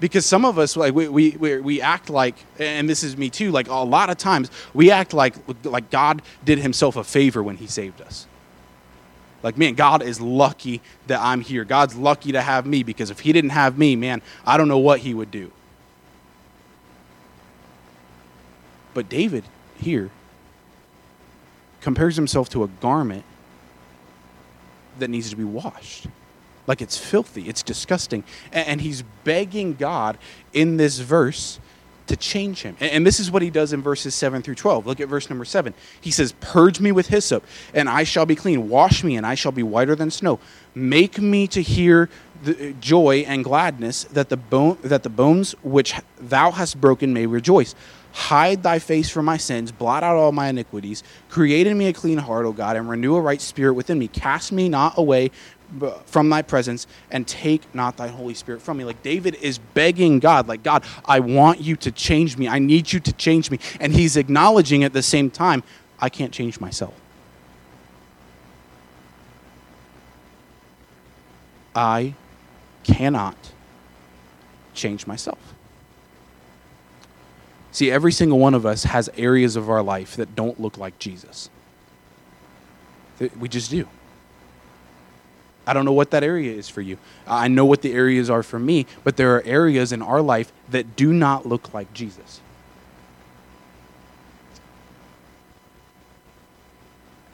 Because 0.00 0.24
some 0.24 0.46
of 0.46 0.58
us, 0.58 0.76
like 0.76 0.94
we, 0.94 1.08
we, 1.08 1.58
we, 1.58 1.80
act 1.82 2.08
like, 2.08 2.34
and 2.58 2.88
this 2.88 3.02
is 3.02 3.18
me 3.18 3.28
too, 3.28 3.50
like 3.50 3.68
a 3.68 3.74
lot 3.74 4.08
of 4.08 4.16
times 4.16 4.50
we 4.72 4.90
act 4.90 5.12
like, 5.12 5.34
like 5.64 5.90
God 5.90 6.22
did 6.42 6.58
himself 6.58 6.96
a 6.96 7.04
favor 7.04 7.42
when 7.42 7.58
he 7.58 7.66
saved 7.66 8.00
us. 8.00 8.26
Like, 9.42 9.56
man, 9.56 9.74
God 9.74 10.02
is 10.02 10.20
lucky 10.20 10.82
that 11.06 11.20
I'm 11.20 11.40
here. 11.40 11.64
God's 11.64 11.94
lucky 11.94 12.32
to 12.32 12.42
have 12.42 12.66
me 12.66 12.82
because 12.82 13.10
if 13.10 13.20
He 13.20 13.32
didn't 13.32 13.50
have 13.50 13.78
me, 13.78 13.96
man, 13.96 14.22
I 14.44 14.56
don't 14.56 14.68
know 14.68 14.78
what 14.78 15.00
He 15.00 15.14
would 15.14 15.30
do. 15.30 15.50
But 18.92 19.08
David 19.08 19.44
here 19.78 20.10
compares 21.80 22.16
himself 22.16 22.48
to 22.50 22.62
a 22.62 22.68
garment 22.68 23.24
that 24.98 25.08
needs 25.08 25.30
to 25.30 25.36
be 25.36 25.44
washed. 25.44 26.06
Like 26.66 26.82
it's 26.82 26.96
filthy, 26.96 27.48
it's 27.48 27.62
disgusting. 27.62 28.24
And 28.52 28.80
he's 28.80 29.02
begging 29.24 29.74
God 29.74 30.18
in 30.52 30.76
this 30.76 30.98
verse 30.98 31.58
to 32.10 32.16
change 32.16 32.62
him. 32.62 32.76
And 32.80 33.06
this 33.06 33.20
is 33.20 33.30
what 33.30 33.40
he 33.40 33.50
does 33.50 33.72
in 33.72 33.82
verses 33.82 34.14
7 34.14 34.42
through 34.42 34.56
12. 34.56 34.86
Look 34.86 35.00
at 35.00 35.08
verse 35.08 35.30
number 35.30 35.44
7. 35.44 35.72
He 36.00 36.10
says, 36.10 36.32
Purge 36.40 36.80
me 36.80 36.92
with 36.92 37.06
hyssop, 37.06 37.44
and 37.72 37.88
I 37.88 38.04
shall 38.04 38.26
be 38.26 38.34
clean. 38.34 38.68
Wash 38.68 39.02
me, 39.04 39.16
and 39.16 39.24
I 39.24 39.36
shall 39.36 39.52
be 39.52 39.62
whiter 39.62 39.94
than 39.94 40.10
snow. 40.10 40.40
Make 40.74 41.20
me 41.20 41.46
to 41.48 41.62
hear 41.62 42.10
the 42.42 42.70
uh, 42.70 42.72
joy 42.80 43.24
and 43.26 43.44
gladness 43.44 44.04
that 44.04 44.28
the, 44.28 44.36
bone, 44.36 44.78
that 44.82 45.04
the 45.04 45.08
bones 45.08 45.52
which 45.62 45.94
thou 46.18 46.50
hast 46.50 46.80
broken 46.80 47.12
may 47.12 47.26
rejoice. 47.26 47.74
Hide 48.12 48.64
thy 48.64 48.80
face 48.80 49.08
from 49.08 49.24
my 49.24 49.36
sins, 49.36 49.70
blot 49.70 50.02
out 50.02 50.16
all 50.16 50.32
my 50.32 50.48
iniquities. 50.48 51.04
Create 51.28 51.68
in 51.68 51.78
me 51.78 51.86
a 51.86 51.92
clean 51.92 52.18
heart, 52.18 52.44
O 52.44 52.52
God, 52.52 52.76
and 52.76 52.88
renew 52.88 53.14
a 53.14 53.20
right 53.20 53.40
spirit 53.40 53.74
within 53.74 54.00
me. 54.00 54.08
Cast 54.08 54.50
me 54.50 54.68
not 54.68 54.98
away 54.98 55.30
from 56.06 56.28
thy 56.28 56.42
presence 56.42 56.86
and 57.10 57.26
take 57.26 57.74
not 57.74 57.96
thy 57.96 58.08
Holy 58.08 58.34
Spirit 58.34 58.60
from 58.62 58.78
me. 58.78 58.84
Like 58.84 59.02
David 59.02 59.36
is 59.36 59.58
begging 59.58 60.18
God, 60.18 60.48
like, 60.48 60.62
God, 60.62 60.84
I 61.04 61.20
want 61.20 61.60
you 61.60 61.76
to 61.76 61.90
change 61.90 62.36
me. 62.36 62.48
I 62.48 62.58
need 62.58 62.92
you 62.92 63.00
to 63.00 63.12
change 63.12 63.50
me. 63.50 63.58
And 63.78 63.92
he's 63.92 64.16
acknowledging 64.16 64.84
at 64.84 64.92
the 64.92 65.02
same 65.02 65.30
time, 65.30 65.62
I 65.98 66.08
can't 66.08 66.32
change 66.32 66.60
myself. 66.60 66.94
I 71.74 72.14
cannot 72.82 73.36
change 74.74 75.06
myself. 75.06 75.38
See, 77.72 77.90
every 77.90 78.10
single 78.10 78.38
one 78.38 78.54
of 78.54 78.66
us 78.66 78.84
has 78.84 79.08
areas 79.16 79.54
of 79.54 79.70
our 79.70 79.82
life 79.82 80.16
that 80.16 80.34
don't 80.34 80.60
look 80.60 80.76
like 80.76 80.98
Jesus. 80.98 81.48
We 83.38 83.48
just 83.48 83.70
do. 83.70 83.86
I 85.70 85.72
don't 85.72 85.84
know 85.84 85.92
what 85.92 86.10
that 86.10 86.24
area 86.24 86.52
is 86.52 86.68
for 86.68 86.80
you. 86.80 86.98
I 87.28 87.46
know 87.46 87.64
what 87.64 87.80
the 87.80 87.92
areas 87.92 88.28
are 88.28 88.42
for 88.42 88.58
me, 88.58 88.86
but 89.04 89.16
there 89.16 89.36
are 89.36 89.42
areas 89.44 89.92
in 89.92 90.02
our 90.02 90.20
life 90.20 90.52
that 90.68 90.96
do 90.96 91.12
not 91.12 91.46
look 91.46 91.72
like 91.72 91.94
Jesus. 91.94 92.40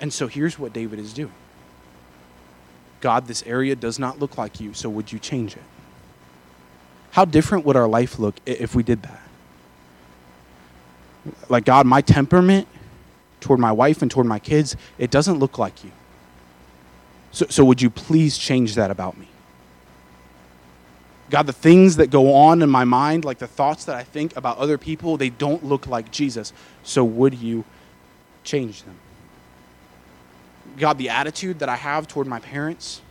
And 0.03 0.12
so 0.12 0.27
here's 0.27 0.59
what 0.59 0.75
David 0.75 0.99
is 0.99 1.14
doing 1.14 1.33
God, 3.01 3.27
this 3.27 3.42
area 3.44 3.75
does 3.75 3.99
not 3.99 4.18
look 4.18 4.37
like 4.37 4.61
you, 4.61 4.75
so 4.75 4.90
would 4.90 5.11
you 5.11 5.18
change 5.18 5.57
it? 5.57 5.62
How 7.12 7.25
different 7.25 7.64
would 7.64 7.77
our 7.77 7.88
life 7.88 8.18
look 8.18 8.35
if 8.44 8.75
we 8.75 8.83
did 8.83 9.01
that? 9.01 9.22
Like, 11.49 11.64
God, 11.64 11.87
my 11.87 12.03
temperament 12.03 12.68
toward 13.40 13.61
my 13.61 13.72
wife 13.72 14.03
and 14.03 14.11
toward 14.11 14.27
my 14.27 14.38
kids, 14.38 14.77
it 14.99 15.11
doesn't 15.11 15.38
look 15.38 15.57
like 15.57 15.83
you. 15.83 15.92
So, 17.37 17.44
so 17.51 17.66
would 17.66 17.83
you 17.83 17.90
please 17.90 18.38
change 18.38 18.77
that 18.77 18.90
about 18.90 19.18
me? 19.18 19.29
God, 21.29 21.46
the 21.46 21.53
things 21.53 21.96
that 21.96 22.09
go 22.09 22.33
on 22.33 22.62
in 22.62 22.70
my 22.70 22.85
mind, 22.85 23.27
like 23.27 23.37
the 23.37 23.46
thoughts 23.46 23.85
that 23.85 23.94
I 23.94 24.05
think 24.05 24.35
about 24.38 24.57
other 24.57 24.79
people, 24.79 25.18
they 25.18 25.29
don't 25.29 25.62
look 25.62 25.87
like 25.87 26.11
Jesus. 26.11 26.55
So 26.83 27.05
would 27.05 27.35
you 27.35 27.66
change 28.42 28.85
them? 28.85 28.96
God, 30.79 30.96
the 30.96 31.11
attitude 31.11 31.59
that 31.59 31.68
I 31.68 31.77
have 31.77 32.09
toward 32.09 32.27
my 32.27 32.40
parents, 32.40 33.03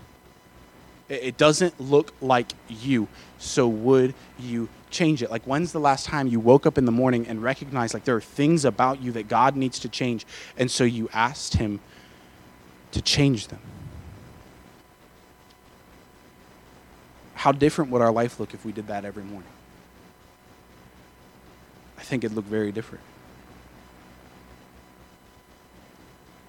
it 1.08 1.38
doesn't 1.38 1.80
look 1.80 2.12
like 2.20 2.52
you. 2.68 3.08
So 3.38 3.68
would 3.68 4.16
you 4.40 4.70
change 4.90 5.22
it? 5.22 5.30
Like, 5.30 5.44
when's 5.44 5.72
the 5.72 5.80
last 5.80 6.08
time 6.08 6.28
you 6.28 6.40
woke 6.40 6.66
up 6.66 6.80
in 6.80 6.86
the 6.86 6.92
morning 6.92 7.28
and 7.28 7.44
recognized 7.44 7.94
like 7.94 8.06
there 8.06 8.16
are 8.16 8.22
things 8.22 8.66
about 8.66 9.04
you 9.04 9.12
that 9.12 9.28
God 9.28 9.56
needs 9.56 9.78
to 9.82 9.88
change? 9.88 10.26
And 10.58 10.72
so 10.72 10.84
you 10.84 11.10
asked 11.14 11.58
Him 11.58 11.80
to 12.92 13.04
change 13.04 13.50
them? 13.50 13.62
How 17.46 17.52
different 17.52 17.92
would 17.92 18.02
our 18.02 18.12
life 18.12 18.40
look 18.40 18.56
if 18.56 18.66
we 18.66 18.72
did 18.72 18.88
that 18.88 19.06
every 19.06 19.24
morning? 19.24 19.52
I 21.96 22.02
think 22.02 22.24
it'd 22.24 22.36
look 22.36 22.46
very 22.46 22.72
different. 22.72 23.04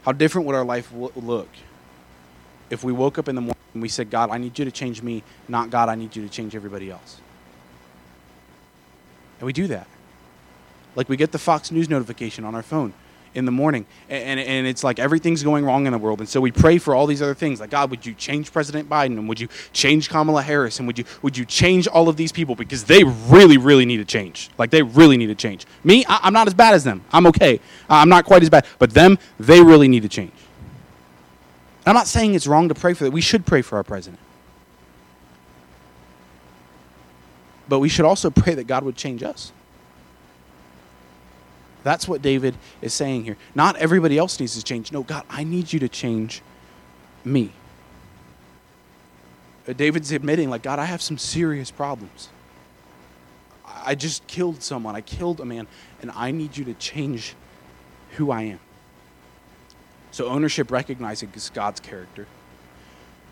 How 0.05 0.13
different 0.13 0.47
would 0.47 0.57
our 0.57 0.65
life 0.65 0.91
w- 0.91 1.13
look 1.15 1.51
if 2.71 2.83
we 2.83 2.95
woke 2.95 3.19
up 3.19 3.29
in 3.29 3.35
the 3.35 3.43
morning 3.43 3.59
and 3.75 3.83
we 3.83 3.91
said, 3.91 4.09
God, 4.09 4.31
I 4.31 4.39
need 4.39 4.59
you 4.59 4.65
to 4.65 4.71
change 4.71 5.03
me, 5.03 5.23
not 5.49 5.69
God, 5.69 5.91
I 5.91 5.97
need 5.97 6.17
you 6.17 6.23
to 6.23 6.31
change 6.31 6.57
everybody 6.57 6.91
else? 6.91 7.21
And 9.39 9.45
we 9.45 9.53
do 9.53 9.67
that. 9.67 9.89
Like 10.95 11.11
we 11.11 11.19
get 11.19 11.31
the 11.31 11.39
Fox 11.39 11.71
News 11.71 11.91
notification 11.91 12.43
on 12.43 12.55
our 12.55 12.63
phone 12.63 12.95
in 13.37 13.45
the 13.45 13.53
morning. 13.53 13.87
And, 14.09 14.41
and 14.41 14.67
it's 14.67 14.83
like 14.83 14.99
everything's 14.99 15.43
going 15.43 15.65
wrong 15.65 15.87
in 15.87 15.93
the 15.93 15.99
world. 15.99 16.21
And 16.21 16.29
so 16.29 16.41
we 16.41 16.51
pray 16.51 16.79
for 16.79 16.95
all 16.95 17.07
these 17.07 17.21
other 17.21 17.35
things. 17.35 17.61
Like, 17.61 17.71
God, 17.71 17.91
would 17.91 18.05
you 18.05 18.15
change 18.15 18.51
President 18.53 18.89
Biden? 18.89 19.19
And 19.19 19.29
would 19.29 19.39
you 19.39 19.49
change 19.73 20.09
Kamala 20.09 20.43
Harris? 20.43 20.79
And 20.79 20.87
would 20.87 20.99
you, 20.99 21.05
would 21.23 21.37
you 21.37 21.45
change 21.45 21.87
all 21.87 22.09
of 22.09 22.17
these 22.17 22.33
people? 22.33 22.57
Because 22.57 22.85
they 22.85 23.05
really, 23.05 23.59
really 23.59 23.85
need 23.85 23.99
to 23.99 24.05
change. 24.05 24.51
Like, 24.59 24.71
they 24.71 24.83
really 24.83 25.17
need 25.17 25.27
to 25.27 25.35
change. 25.35 25.67
Me, 25.85 26.05
I, 26.09 26.27
am 26.27 26.33
not 26.33 26.47
as 26.47 26.55
bad 26.55 26.75
as 26.75 26.83
them. 26.83 27.05
I'm 27.13 27.27
okay. 27.27 27.61
I'm 27.89 28.09
not 28.09 28.25
quite 28.25 28.43
as 28.43 28.51
bad. 28.51 28.67
But 28.79 28.91
them, 28.91 29.19
they 29.39 29.63
really 29.63 29.87
need 29.87 30.03
to 30.03 30.09
change. 30.09 30.33
I'm 31.85 31.95
not 31.95 32.07
saying 32.09 32.35
it's 32.35 32.47
wrong 32.47 32.69
to 32.69 32.75
pray 32.75 32.95
for 32.95 33.05
that. 33.05 33.11
We 33.11 33.21
should 33.21 33.47
pray 33.47 33.63
for 33.63 33.77
our 33.77 33.85
president. 33.85 34.19
But 37.69 37.81
we 37.81 37.89
should 37.89 38.05
also 38.05 38.31
pray 38.31 38.55
that 38.55 38.67
God 38.67 38.83
would 38.83 38.97
change 38.97 39.23
us. 39.23 39.53
That's 41.87 42.09
what 42.09 42.21
David 42.21 42.57
is 42.83 42.93
saying 42.93 43.23
here. 43.23 43.37
Not 43.55 43.77
everybody 43.77 44.19
else 44.19 44.41
needs 44.41 44.57
to 44.57 44.65
change. 44.65 44.91
No, 44.91 45.05
God, 45.05 45.23
I 45.31 45.45
need 45.45 45.73
you 45.73 45.79
to 45.79 45.89
change 45.89 46.43
me. 47.25 47.53
Uh, 49.69 49.73
David's 49.73 50.11
admitting, 50.11 50.51
like, 50.51 50.65
God, 50.65 50.81
I 50.81 50.85
have 50.85 51.01
some 51.01 51.17
serious 51.17 51.71
problems. 51.71 52.29
I 53.65 53.95
just 53.95 54.27
killed 54.27 54.65
someone. 54.65 54.97
I 54.97 55.01
killed 55.01 55.39
a 55.39 55.45
man, 55.45 55.69
and 56.03 56.11
I 56.11 56.33
need 56.33 56.57
you 56.57 56.65
to 56.65 56.75
change 56.75 57.37
who 58.17 58.33
I 58.33 58.43
am. 58.43 58.61
So, 60.11 60.27
ownership 60.27 60.73
recognizes 60.73 61.51
God's 61.51 61.79
character. 61.79 62.27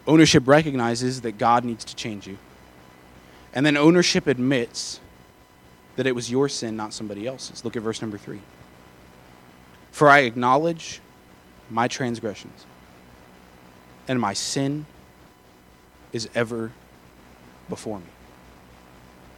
Ownership 0.07 0.47
recognizes 0.47 1.23
that 1.23 1.39
God 1.39 1.65
needs 1.65 1.85
to 1.87 1.97
change 1.97 2.29
you. 2.29 2.39
And 3.53 3.67
then 3.67 3.77
ownership 3.77 4.29
admits 4.29 5.01
that 5.97 6.07
it 6.07 6.15
was 6.15 6.31
your 6.31 6.49
sin, 6.49 6.77
not 6.77 6.93
somebody 6.93 7.27
else's. 7.27 7.65
Look 7.65 7.77
at 7.77 7.83
verse 7.83 8.01
number 8.01 8.19
three. 8.19 8.41
For 9.93 10.09
I 10.09 10.21
acknowledge 10.21 11.01
my 11.71 11.89
transgressions, 11.89 12.67
and 14.09 14.21
my 14.21 14.33
sin 14.33 14.87
is 16.13 16.29
ever 16.35 16.73
before 17.69 17.99
me. 17.99 18.14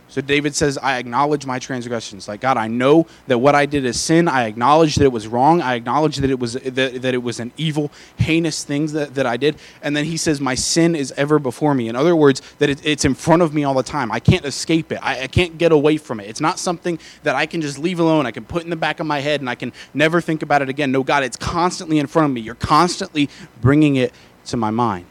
So 0.09 0.21
David 0.21 0.55
says, 0.55 0.79
I 0.79 0.99
acknowledge 0.99 1.47
my 1.47 1.59
transgressions. 1.59 2.29
Like 2.29 2.41
God, 2.41 2.57
I 2.57 2.69
know 2.69 3.07
that 3.27 3.39
what 3.39 3.55
I 3.55 3.67
did 3.67 3.85
is 3.85 4.01
sin. 4.01 4.29
I 4.29 4.45
acknowledge 4.47 4.95
that 4.97 5.05
it 5.05 5.13
was 5.13 5.27
wrong. 5.27 5.61
I 5.61 5.75
acknowledge 5.75 6.17
that 6.19 6.31
it 6.31 6.39
was 6.39 6.53
that, 6.55 7.03
that 7.03 7.15
it 7.15 7.23
was 7.23 7.41
an 7.41 7.53
evil, 7.57 7.91
heinous 8.17 8.63
thing 8.65 8.87
that, 8.89 9.15
that 9.15 9.27
I 9.27 9.37
did. 9.37 9.57
And 9.83 9.97
then 9.97 10.05
he 10.05 10.17
says, 10.17 10.41
My 10.41 10.55
sin 10.55 10.95
is 10.95 11.13
ever 11.17 11.39
before 11.39 11.75
me. 11.75 11.89
In 11.89 11.97
other 11.97 12.15
words, 12.15 12.41
that 12.59 12.71
it, 12.71 12.87
it's 12.87 13.05
in 13.05 13.15
front 13.15 13.43
of 13.43 13.53
me 13.53 13.65
all 13.65 13.75
the 13.75 13.83
time. 13.83 14.13
I 14.13 14.21
can't 14.21 14.45
escape 14.45 14.93
it. 14.93 15.01
I, 15.03 15.25
I 15.25 15.27
can't 15.27 15.59
get 15.59 15.73
away 15.73 15.97
from 15.97 16.21
it. 16.21 16.29
It's 16.29 16.41
not 16.41 16.59
something 16.59 16.99
that 17.25 17.35
I 17.35 17.47
can 17.47 17.61
just 17.61 17.79
leave 17.79 17.99
alone. 17.99 18.27
I 18.27 18.31
can 18.31 18.45
put 18.45 18.63
in 18.63 18.71
the 18.71 18.77
back 18.77 19.01
of 19.01 19.07
my 19.07 19.19
head 19.19 19.41
and 19.41 19.51
I 19.51 19.57
can 19.57 19.73
never 19.93 20.21
think 20.21 20.43
about 20.43 20.63
it 20.63 20.69
again. 20.69 20.93
No, 20.93 21.03
God, 21.03 21.25
it's 21.25 21.37
constantly 21.37 21.99
in 21.99 22.07
front 22.07 22.27
of 22.27 22.33
me. 22.33 22.41
You're 22.41 22.55
constantly 22.55 23.29
bringing 23.61 23.97
it 23.97 24.13
to 24.47 24.57
my 24.57 24.71
mind. 24.71 25.07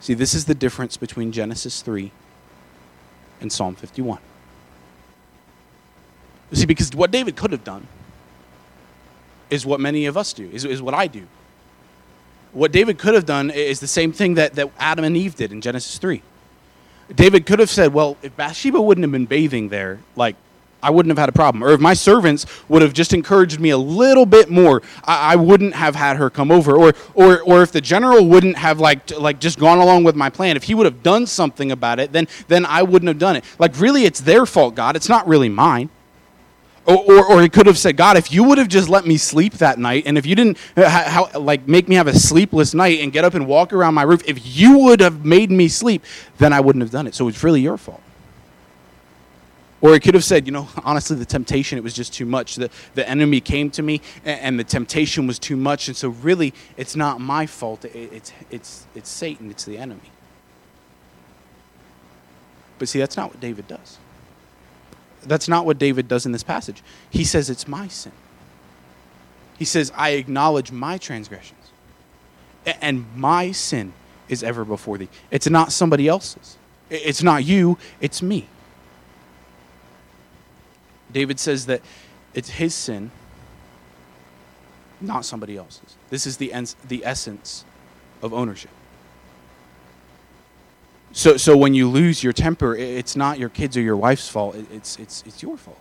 See, 0.00 0.14
this 0.14 0.34
is 0.34 0.44
the 0.44 0.54
difference 0.54 0.96
between 0.96 1.32
Genesis 1.32 1.82
3 1.82 2.10
and 3.40 3.52
Psalm 3.52 3.74
51. 3.74 4.18
You 6.50 6.56
see, 6.56 6.66
because 6.66 6.94
what 6.94 7.10
David 7.10 7.36
could 7.36 7.52
have 7.52 7.64
done 7.64 7.86
is 9.50 9.66
what 9.66 9.80
many 9.80 10.06
of 10.06 10.16
us 10.16 10.32
do, 10.32 10.48
is, 10.52 10.64
is 10.64 10.80
what 10.80 10.94
I 10.94 11.06
do. 11.06 11.26
What 12.52 12.72
David 12.72 12.98
could 12.98 13.14
have 13.14 13.26
done 13.26 13.50
is 13.50 13.80
the 13.80 13.86
same 13.86 14.12
thing 14.12 14.34
that, 14.34 14.54
that 14.54 14.70
Adam 14.78 15.04
and 15.04 15.16
Eve 15.16 15.34
did 15.34 15.52
in 15.52 15.60
Genesis 15.60 15.98
3. 15.98 16.22
David 17.14 17.46
could 17.46 17.58
have 17.58 17.70
said, 17.70 17.92
Well, 17.92 18.16
if 18.22 18.36
Bathsheba 18.36 18.80
wouldn't 18.80 19.02
have 19.04 19.12
been 19.12 19.26
bathing 19.26 19.68
there, 19.68 20.00
like 20.16 20.36
I 20.82 20.90
wouldn't 20.90 21.10
have 21.10 21.18
had 21.18 21.28
a 21.28 21.32
problem. 21.32 21.64
Or 21.64 21.70
if 21.70 21.80
my 21.80 21.94
servants 21.94 22.46
would 22.68 22.82
have 22.82 22.92
just 22.92 23.12
encouraged 23.12 23.58
me 23.58 23.70
a 23.70 23.78
little 23.78 24.26
bit 24.26 24.48
more, 24.48 24.82
I, 25.04 25.32
I, 25.32 25.36
wouldn't 25.36 25.74
have 25.74 25.96
had 25.96 26.16
her 26.18 26.30
come 26.30 26.52
over. 26.52 26.76
Or, 26.76 26.94
or, 27.14 27.42
or 27.42 27.62
if 27.62 27.72
the 27.72 27.80
general 27.80 28.24
wouldn't 28.24 28.56
have 28.56 28.78
like, 28.78 29.10
like 29.18 29.40
just 29.40 29.58
gone 29.58 29.78
along 29.78 30.04
with 30.04 30.14
my 30.14 30.30
plan, 30.30 30.56
if 30.56 30.64
he 30.64 30.74
would 30.74 30.86
have 30.86 31.02
done 31.02 31.26
something 31.26 31.72
about 31.72 31.98
it, 31.98 32.12
then, 32.12 32.28
then 32.46 32.64
I 32.64 32.82
wouldn't 32.82 33.08
have 33.08 33.18
done 33.18 33.36
it. 33.36 33.44
Like 33.58 33.78
really, 33.80 34.04
it's 34.04 34.20
their 34.20 34.46
fault, 34.46 34.76
God. 34.76 34.94
It's 34.94 35.08
not 35.08 35.26
really 35.26 35.48
mine. 35.48 35.90
Or, 36.86 36.96
or, 36.96 37.24
or, 37.32 37.42
he 37.42 37.50
could 37.50 37.66
have 37.66 37.76
said, 37.76 37.98
God, 37.98 38.16
if 38.16 38.32
you 38.32 38.42
would 38.44 38.56
have 38.56 38.68
just 38.68 38.88
let 38.88 39.06
me 39.06 39.18
sleep 39.18 39.52
that 39.54 39.78
night, 39.78 40.04
and 40.06 40.16
if 40.16 40.24
you 40.24 40.34
didn't 40.34 40.56
uh, 40.74 40.88
how, 40.88 41.28
like 41.38 41.68
make 41.68 41.86
me 41.86 41.96
have 41.96 42.06
a 42.06 42.18
sleepless 42.18 42.72
night 42.72 43.00
and 43.00 43.12
get 43.12 43.26
up 43.26 43.34
and 43.34 43.46
walk 43.46 43.74
around 43.74 43.92
my 43.92 44.04
roof, 44.04 44.22
if 44.26 44.56
you 44.56 44.78
would 44.78 45.00
have 45.00 45.22
made 45.22 45.50
me 45.50 45.68
sleep, 45.68 46.02
then 46.38 46.54
I 46.54 46.60
wouldn't 46.60 46.82
have 46.82 46.90
done 46.90 47.06
it. 47.06 47.14
So 47.14 47.28
it's 47.28 47.44
really 47.44 47.60
your 47.60 47.76
fault. 47.76 48.00
Or 49.80 49.94
he 49.94 50.00
could 50.00 50.14
have 50.14 50.24
said, 50.24 50.46
you 50.46 50.52
know, 50.52 50.68
honestly, 50.84 51.16
the 51.16 51.24
temptation, 51.24 51.78
it 51.78 51.84
was 51.84 51.94
just 51.94 52.12
too 52.12 52.26
much. 52.26 52.56
The, 52.56 52.70
the 52.94 53.08
enemy 53.08 53.40
came 53.40 53.70
to 53.70 53.82
me 53.82 54.00
and, 54.24 54.40
and 54.40 54.60
the 54.60 54.64
temptation 54.64 55.26
was 55.26 55.38
too 55.38 55.56
much. 55.56 55.88
And 55.88 55.96
so, 55.96 56.08
really, 56.08 56.52
it's 56.76 56.96
not 56.96 57.20
my 57.20 57.46
fault. 57.46 57.84
It, 57.84 58.12
it's, 58.12 58.32
it's, 58.50 58.86
it's 58.94 59.08
Satan, 59.08 59.50
it's 59.50 59.64
the 59.64 59.78
enemy. 59.78 60.00
But 62.78 62.88
see, 62.88 62.98
that's 62.98 63.16
not 63.16 63.30
what 63.30 63.40
David 63.40 63.66
does. 63.66 63.98
That's 65.24 65.48
not 65.48 65.66
what 65.66 65.78
David 65.78 66.06
does 66.06 66.26
in 66.26 66.32
this 66.32 66.44
passage. 66.44 66.82
He 67.10 67.24
says, 67.24 67.50
it's 67.50 67.66
my 67.66 67.88
sin. 67.88 68.12
He 69.58 69.64
says, 69.64 69.92
I 69.96 70.10
acknowledge 70.10 70.70
my 70.70 70.98
transgressions. 70.98 71.54
And 72.80 73.06
my 73.16 73.50
sin 73.52 73.92
is 74.28 74.42
ever 74.42 74.64
before 74.64 74.98
thee. 74.98 75.08
It's 75.30 75.48
not 75.48 75.72
somebody 75.72 76.06
else's. 76.06 76.56
It's 76.90 77.22
not 77.22 77.44
you, 77.44 77.78
it's 78.00 78.22
me. 78.22 78.46
David 81.12 81.40
says 81.40 81.66
that 81.66 81.80
it's 82.34 82.50
his 82.50 82.74
sin, 82.74 83.10
not 85.00 85.24
somebody 85.24 85.56
else's. 85.56 85.96
This 86.10 86.26
is 86.26 86.36
the, 86.36 86.52
ens- 86.52 86.76
the 86.86 87.04
essence 87.04 87.64
of 88.22 88.32
ownership. 88.32 88.70
So, 91.12 91.36
so 91.36 91.56
when 91.56 91.74
you 91.74 91.88
lose 91.88 92.22
your 92.22 92.32
temper, 92.32 92.76
it's 92.76 93.16
not 93.16 93.38
your 93.38 93.48
kids 93.48 93.76
or 93.76 93.80
your 93.80 93.96
wife's 93.96 94.28
fault, 94.28 94.56
it's, 94.72 94.98
it's, 94.98 95.24
it's 95.26 95.42
your 95.42 95.56
fault. 95.56 95.80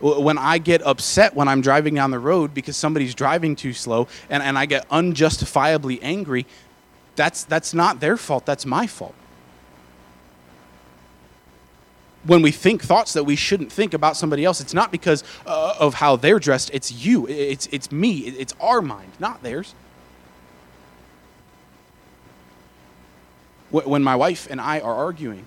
When 0.00 0.38
I 0.38 0.58
get 0.58 0.80
upset 0.86 1.34
when 1.34 1.48
I'm 1.48 1.60
driving 1.60 1.94
down 1.94 2.12
the 2.12 2.20
road 2.20 2.54
because 2.54 2.76
somebody's 2.76 3.16
driving 3.16 3.56
too 3.56 3.72
slow 3.72 4.06
and, 4.30 4.44
and 4.44 4.56
I 4.56 4.64
get 4.64 4.86
unjustifiably 4.90 6.00
angry, 6.02 6.46
that's, 7.16 7.42
that's 7.42 7.74
not 7.74 7.98
their 7.98 8.16
fault, 8.16 8.46
that's 8.46 8.64
my 8.64 8.86
fault 8.86 9.14
when 12.24 12.42
we 12.42 12.50
think 12.50 12.82
thoughts 12.82 13.12
that 13.12 13.24
we 13.24 13.36
shouldn't 13.36 13.72
think 13.72 13.94
about 13.94 14.16
somebody 14.16 14.44
else, 14.44 14.60
it's 14.60 14.74
not 14.74 14.90
because 14.90 15.24
uh, 15.46 15.74
of 15.78 15.94
how 15.94 16.16
they're 16.16 16.38
dressed. 16.38 16.70
It's 16.72 16.90
you. 16.92 17.26
It's, 17.28 17.66
it's 17.70 17.92
me. 17.92 18.18
It's 18.18 18.54
our 18.60 18.82
mind, 18.82 19.12
not 19.18 19.42
theirs. 19.42 19.74
When 23.70 24.02
my 24.02 24.16
wife 24.16 24.48
and 24.50 24.60
I 24.60 24.80
are 24.80 24.94
arguing, 24.94 25.46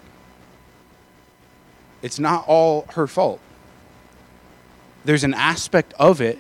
it's 2.02 2.20
not 2.20 2.46
all 2.48 2.86
her 2.92 3.08
fault. 3.08 3.40
There's 5.04 5.24
an 5.24 5.34
aspect 5.34 5.94
of 6.00 6.22
it 6.22 6.38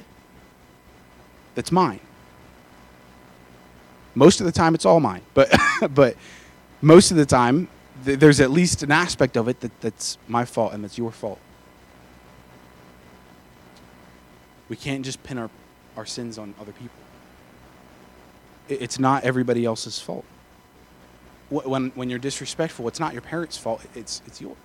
that's 1.56 1.72
mine. 1.72 2.00
Most 4.14 4.42
of 4.42 4.46
the 4.46 4.52
time, 4.52 4.76
it's 4.76 4.86
all 4.86 5.00
mine, 5.00 5.22
but, 5.34 5.52
but 5.92 6.16
most 6.82 7.12
of 7.12 7.18
the 7.18 7.26
time, 7.26 7.68
th- 8.06 8.20
there's 8.20 8.40
at 8.40 8.52
least 8.52 8.84
an 8.84 8.92
aspect 8.92 9.38
of 9.38 9.48
it 9.48 9.60
that, 9.62 9.82
that's 9.82 10.18
my 10.28 10.46
fault 10.46 10.74
and 10.74 10.84
that's 10.84 10.98
your 10.98 11.12
fault. 11.12 11.40
We 14.70 14.76
can't 14.76 15.04
just 15.04 15.22
pin 15.24 15.38
our, 15.38 15.50
our 15.98 16.06
sins 16.06 16.38
on 16.38 16.54
other 16.60 16.72
people. 16.72 16.96
It, 18.70 18.82
it's 18.82 19.00
not 19.00 19.24
everybody 19.24 19.66
else's 19.66 20.00
fault. 20.00 20.26
When, 21.50 21.90
when 21.96 22.10
you're 22.10 22.20
disrespectful, 22.20 22.88
it's 22.88 23.00
not 23.00 23.12
your 23.12 23.22
parents' 23.22 23.58
fault, 23.58 23.82
it's, 23.94 24.22
it's 24.26 24.40
yours. 24.40 24.56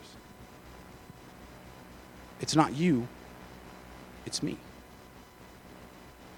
It's 2.41 2.55
not 2.55 2.77
you, 2.77 3.09
it's 4.25 4.43
me. 4.43 4.57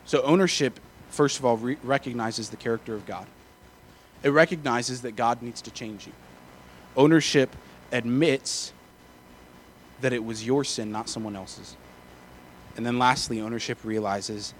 So, 0.06 0.22
ownership, 0.22 0.80
first 1.10 1.38
of 1.38 1.44
all, 1.44 1.58
re- 1.58 1.76
recognizes 1.82 2.48
the 2.48 2.56
character 2.56 2.94
of 2.94 3.04
God. 3.04 3.26
It 4.22 4.30
recognizes 4.30 5.02
that 5.02 5.16
God 5.16 5.42
needs 5.42 5.60
to 5.60 5.70
change 5.70 6.06
you. 6.06 6.12
Ownership 6.96 7.54
admits 7.92 8.72
that 10.00 10.12
it 10.12 10.24
was 10.24 10.46
your 10.46 10.64
sin, 10.64 10.92
not 10.92 11.08
someone 11.08 11.36
else's. 11.36 11.76
And 12.76 12.86
then 12.86 12.98
lastly, 12.98 13.40
ownership 13.40 13.78
realizes 13.82 14.54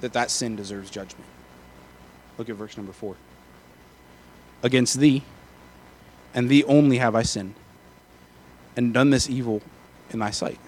that 0.00 0.12
that 0.14 0.30
sin 0.30 0.56
deserves 0.56 0.90
judgment. 0.90 1.26
Look 2.38 2.48
at 2.48 2.56
verse 2.56 2.76
number 2.76 2.92
four. 2.92 3.16
Against 4.62 4.98
thee, 4.98 5.22
and 6.34 6.48
thee 6.48 6.64
only 6.64 6.98
have 6.98 7.14
I 7.14 7.22
sinned, 7.22 7.54
and 8.76 8.94
done 8.94 9.10
this 9.10 9.28
evil 9.28 9.62
in 10.10 10.18
thy 10.18 10.30
sight, 10.30 10.58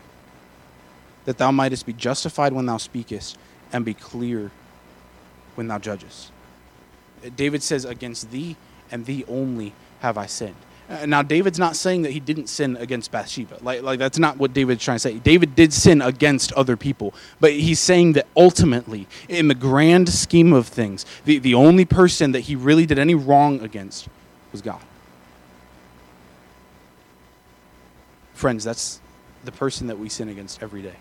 that 1.25 1.39
thou 1.39 1.51
mightest 1.51 1.87
be 1.87 1.93
justified 1.93 2.53
when 2.53 2.67
thou 2.67 2.77
speakest, 2.77 3.37
and 3.73 3.85
be 3.85 3.95
clear 3.95 4.51
when 5.55 5.69
thou 5.69 5.79
judgest. 5.79 6.31
David 7.37 7.63
says, 7.63 7.85
Against 7.85 8.31
thee 8.31 8.57
and 8.91 9.07
thee 9.07 9.25
only 9.29 9.73
have 10.03 10.19
I 10.19 10.27
sinned? 10.27 10.57
Uh, 10.91 11.07
now, 11.07 11.23
David's 11.23 11.61
not 11.61 11.77
saying 11.77 12.03
that 12.03 12.11
he 12.11 12.19
didn't 12.19 12.49
sin 12.49 12.77
against 12.77 13.13
Bathsheba. 13.13 13.59
Like, 13.63 13.83
like 13.83 13.99
that's 14.01 14.19
not 14.19 14.37
what 14.37 14.53
David's 14.53 14.85
trying 14.85 14.97
to 14.97 14.99
say. 14.99 15.19
David 15.21 15.55
did 15.55 15.73
sin 15.73 16.03
against 16.03 16.53
other 16.53 16.77
people, 16.77 17.15
but 17.39 17.53
he's 17.53 17.79
saying 17.79 18.15
that 18.15 18.27
ultimately, 18.37 19.07
in 19.29 19.47
the 19.47 19.55
grand 19.55 20.09
scheme 20.09 20.53
of 20.53 20.67
things, 20.67 21.07
the, 21.25 21.39
the 21.39 21.55
only 21.55 21.85
person 21.85 22.33
that 22.33 22.41
he 22.41 22.57
really 22.57 22.85
did 22.85 22.99
any 22.99 23.15
wrong 23.15 23.61
against 23.61 24.09
was 24.51 24.61
God. 24.61 24.83
Friends, 28.35 28.65
that's 28.65 29.01
the 29.45 29.53
person 29.53 29.87
that 29.87 29.99
we 29.99 30.09
sin 30.09 30.29
against 30.29 30.63
every 30.63 30.83
day. 30.83 30.97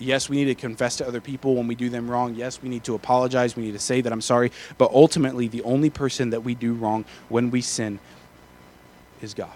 Yes, 0.00 0.30
we 0.30 0.36
need 0.36 0.46
to 0.46 0.54
confess 0.54 0.96
to 0.96 1.06
other 1.06 1.20
people 1.20 1.56
when 1.56 1.66
we 1.66 1.74
do 1.74 1.90
them 1.90 2.10
wrong. 2.10 2.34
Yes, 2.34 2.62
we 2.62 2.70
need 2.70 2.84
to 2.84 2.94
apologize. 2.94 3.54
We 3.54 3.64
need 3.64 3.72
to 3.72 3.78
say 3.78 4.00
that 4.00 4.10
I'm 4.10 4.22
sorry. 4.22 4.50
But 4.78 4.90
ultimately, 4.92 5.46
the 5.46 5.62
only 5.62 5.90
person 5.90 6.30
that 6.30 6.42
we 6.42 6.54
do 6.54 6.72
wrong 6.72 7.04
when 7.28 7.50
we 7.50 7.60
sin 7.60 7.98
is 9.20 9.34
God. 9.34 9.52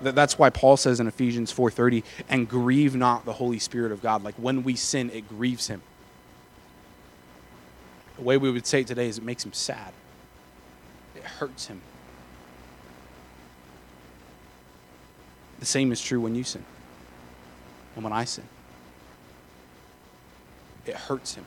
That's 0.00 0.38
why 0.38 0.48
Paul 0.48 0.78
says 0.78 0.98
in 0.98 1.06
Ephesians 1.06 1.52
4:30, 1.52 2.04
"And 2.28 2.48
grieve 2.48 2.94
not 2.94 3.26
the 3.26 3.34
Holy 3.34 3.58
Spirit 3.58 3.92
of 3.92 4.00
God." 4.00 4.24
Like 4.24 4.36
when 4.36 4.62
we 4.62 4.76
sin, 4.76 5.10
it 5.10 5.28
grieves 5.28 5.66
him. 5.66 5.82
The 8.16 8.22
way 8.22 8.38
we 8.38 8.50
would 8.50 8.66
say 8.66 8.80
it 8.80 8.86
today 8.86 9.08
is 9.08 9.18
it 9.18 9.24
makes 9.24 9.44
him 9.44 9.52
sad. 9.52 9.92
It 11.14 11.24
hurts 11.24 11.66
him. 11.66 11.82
The 15.58 15.66
same 15.66 15.92
is 15.92 16.00
true 16.00 16.20
when 16.20 16.34
you 16.34 16.44
sin 16.44 16.64
and 17.94 18.04
when 18.04 18.12
I 18.12 18.24
sin 18.24 18.48
it 20.88 20.96
hurts 20.96 21.34
him 21.34 21.44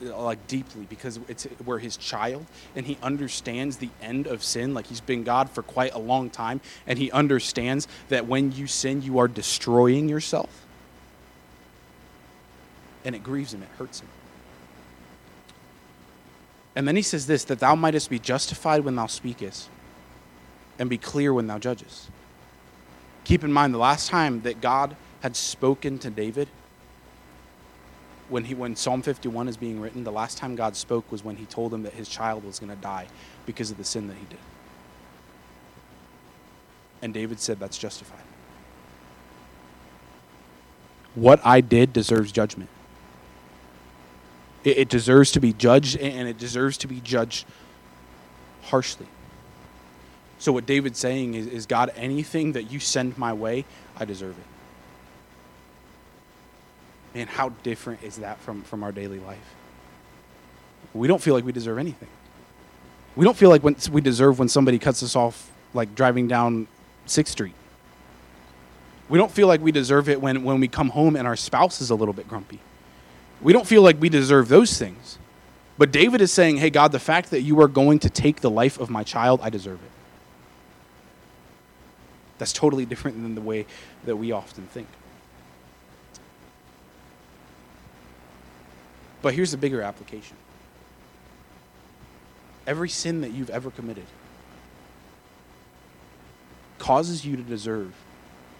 like 0.00 0.46
deeply 0.46 0.86
because 0.88 1.18
it's 1.28 1.46
we're 1.64 1.78
his 1.78 1.96
child 1.96 2.46
and 2.76 2.86
he 2.86 2.96
understands 3.02 3.78
the 3.78 3.88
end 4.00 4.26
of 4.26 4.42
sin. 4.42 4.74
Like 4.74 4.86
he's 4.86 5.00
been 5.00 5.24
god 5.24 5.50
for 5.50 5.62
quite 5.62 5.94
a 5.94 5.98
long 5.98 6.30
time 6.30 6.60
and 6.86 6.98
he 6.98 7.10
understands 7.10 7.88
that 8.08 8.26
when 8.26 8.52
you 8.52 8.66
sin 8.66 9.02
you 9.02 9.18
are 9.18 9.28
destroying 9.28 10.08
yourself. 10.08 10.66
And 13.04 13.14
it 13.14 13.24
grieves 13.24 13.54
him 13.54 13.62
it 13.62 13.68
hurts 13.78 14.00
him. 14.00 14.08
And 16.76 16.86
then 16.86 16.96
he 16.96 17.02
says 17.02 17.26
this 17.26 17.44
that 17.44 17.60
thou 17.60 17.74
mightest 17.74 18.10
be 18.10 18.18
justified 18.18 18.84
when 18.84 18.94
thou 18.96 19.06
speakest, 19.06 19.68
and 20.78 20.88
be 20.88 20.98
clear 20.98 21.34
when 21.34 21.46
thou 21.46 21.58
judgest. 21.58 22.10
Keep 23.24 23.44
in 23.44 23.52
mind 23.52 23.74
the 23.74 23.78
last 23.78 24.08
time 24.08 24.42
that 24.42 24.60
God 24.60 24.96
had 25.20 25.36
spoken 25.36 25.98
to 25.98 26.10
David, 26.10 26.48
when 28.30 28.44
he 28.44 28.54
when 28.54 28.76
Psalm 28.76 29.02
51 29.02 29.48
is 29.48 29.56
being 29.56 29.80
written, 29.80 30.04
the 30.04 30.12
last 30.12 30.38
time 30.38 30.54
God 30.54 30.76
spoke 30.76 31.10
was 31.10 31.24
when 31.24 31.36
he 31.36 31.44
told 31.46 31.74
him 31.74 31.82
that 31.82 31.92
his 31.92 32.08
child 32.08 32.44
was 32.44 32.58
going 32.58 32.70
to 32.70 32.80
die 32.80 33.06
because 33.44 33.70
of 33.70 33.76
the 33.76 33.84
sin 33.84 34.06
that 34.08 34.16
he 34.16 34.24
did. 34.26 34.38
And 37.02 37.12
David 37.12 37.40
said 37.40 37.58
that's 37.58 37.78
justified. 37.78 38.22
What 41.14 41.40
I 41.44 41.60
did 41.60 41.92
deserves 41.92 42.30
judgment. 42.30 42.70
It, 44.62 44.78
it 44.78 44.88
deserves 44.88 45.32
to 45.32 45.40
be 45.40 45.52
judged, 45.52 45.96
and 45.96 46.28
it 46.28 46.38
deserves 46.38 46.78
to 46.78 46.86
be 46.86 47.00
judged 47.00 47.46
harshly. 48.62 49.06
So, 50.38 50.52
what 50.52 50.66
David's 50.66 50.98
saying 50.98 51.34
is, 51.34 51.46
is 51.46 51.66
God, 51.66 51.92
anything 51.96 52.52
that 52.52 52.70
you 52.70 52.78
send 52.78 53.18
my 53.18 53.32
way, 53.32 53.64
I 53.98 54.04
deserve 54.04 54.38
it. 54.38 54.59
Man, 57.14 57.26
how 57.26 57.50
different 57.62 58.02
is 58.02 58.16
that 58.16 58.38
from, 58.40 58.62
from 58.62 58.82
our 58.82 58.92
daily 58.92 59.18
life? 59.18 59.54
We 60.94 61.08
don't 61.08 61.20
feel 61.20 61.34
like 61.34 61.44
we 61.44 61.52
deserve 61.52 61.78
anything. 61.78 62.08
We 63.16 63.24
don't 63.24 63.36
feel 63.36 63.50
like 63.50 63.62
when 63.62 63.76
we 63.90 64.00
deserve 64.00 64.38
when 64.38 64.48
somebody 64.48 64.78
cuts 64.78 65.02
us 65.02 65.16
off, 65.16 65.50
like 65.74 65.94
driving 65.94 66.28
down 66.28 66.68
6th 67.06 67.28
Street. 67.28 67.54
We 69.08 69.18
don't 69.18 69.30
feel 69.30 69.48
like 69.48 69.60
we 69.60 69.72
deserve 69.72 70.08
it 70.08 70.20
when, 70.20 70.44
when 70.44 70.60
we 70.60 70.68
come 70.68 70.90
home 70.90 71.16
and 71.16 71.26
our 71.26 71.36
spouse 71.36 71.80
is 71.80 71.90
a 71.90 71.96
little 71.96 72.14
bit 72.14 72.28
grumpy. 72.28 72.60
We 73.42 73.52
don't 73.52 73.66
feel 73.66 73.82
like 73.82 74.00
we 74.00 74.08
deserve 74.08 74.48
those 74.48 74.78
things. 74.78 75.18
But 75.78 75.90
David 75.90 76.20
is 76.20 76.30
saying, 76.30 76.58
hey, 76.58 76.70
God, 76.70 76.92
the 76.92 77.00
fact 77.00 77.30
that 77.30 77.40
you 77.40 77.60
are 77.60 77.68
going 77.68 77.98
to 78.00 78.10
take 78.10 78.40
the 78.40 78.50
life 78.50 78.78
of 78.78 78.90
my 78.90 79.02
child, 79.02 79.40
I 79.42 79.50
deserve 79.50 79.82
it. 79.82 79.90
That's 82.38 82.52
totally 82.52 82.86
different 82.86 83.22
than 83.22 83.34
the 83.34 83.40
way 83.40 83.66
that 84.04 84.16
we 84.16 84.30
often 84.30 84.66
think. 84.66 84.86
But 89.22 89.34
here's 89.34 89.50
the 89.50 89.56
bigger 89.56 89.82
application 89.82 90.36
every 92.66 92.88
sin 92.88 93.20
that 93.22 93.32
you've 93.32 93.50
ever 93.50 93.70
committed 93.70 94.04
causes 96.78 97.24
you 97.24 97.36
to 97.36 97.42
deserve 97.42 97.92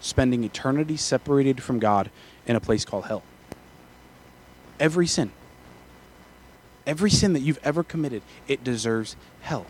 spending 0.00 0.44
eternity 0.44 0.96
separated 0.96 1.62
from 1.62 1.78
God 1.78 2.10
in 2.46 2.56
a 2.56 2.60
place 2.60 2.84
called 2.84 3.04
hell. 3.04 3.22
Every 4.78 5.06
sin. 5.06 5.30
Every 6.86 7.10
sin 7.10 7.34
that 7.34 7.40
you've 7.40 7.60
ever 7.62 7.84
committed, 7.84 8.22
it 8.48 8.64
deserves 8.64 9.14
hell. 9.42 9.66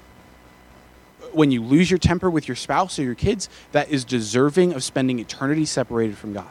When 1.32 1.50
you 1.50 1.62
lose 1.62 1.90
your 1.90 1.98
temper 1.98 2.30
with 2.30 2.48
your 2.48 2.56
spouse 2.56 2.98
or 2.98 3.02
your 3.02 3.14
kids, 3.14 3.48
that 3.72 3.90
is 3.90 4.04
deserving 4.04 4.72
of 4.72 4.82
spending 4.82 5.18
eternity 5.18 5.64
separated 5.64 6.16
from 6.16 6.32
God 6.32 6.50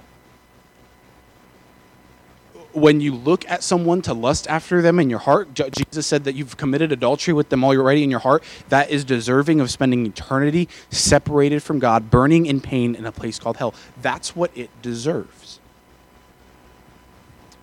when 2.74 3.02
you 3.02 3.16
look 3.16 3.50
at 3.50 3.64
someone 3.64 4.02
to 4.04 4.14
lust 4.14 4.48
after 4.48 4.82
them 4.82 5.00
in 5.00 5.10
your 5.10 5.20
heart, 5.20 5.54
Jesus 5.54 6.06
said 6.06 6.24
that 6.26 6.36
you've 6.36 6.58
committed 6.58 6.92
adultery 6.92 7.34
with 7.34 7.50
them 7.50 7.64
already 7.64 8.04
in 8.04 8.12
your 8.12 8.20
heart. 8.20 8.44
That 8.70 8.90
is 8.90 9.04
deserving 9.04 9.60
of 9.60 9.72
spending 9.72 10.06
eternity 10.06 10.70
separated 10.90 11.64
from 11.64 11.80
God, 11.80 12.10
burning 12.12 12.46
in 12.46 12.62
pain 12.62 12.96
in 12.96 13.06
a 13.06 13.12
place 13.12 13.40
called 13.40 13.58
hell. 13.58 13.74
That's 14.02 14.36
what 14.36 14.56
it 14.56 14.70
deserves. 14.82 15.60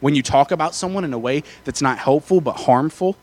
When 0.01 0.15
you 0.15 0.23
talk 0.23 0.51
about 0.51 0.75
someone 0.75 1.05
in 1.05 1.13
a 1.13 1.19
way 1.19 1.43
that's 1.65 1.81
not 1.81 1.99
helpful 1.99 2.41
but 2.41 2.53
harmful, 2.53 3.17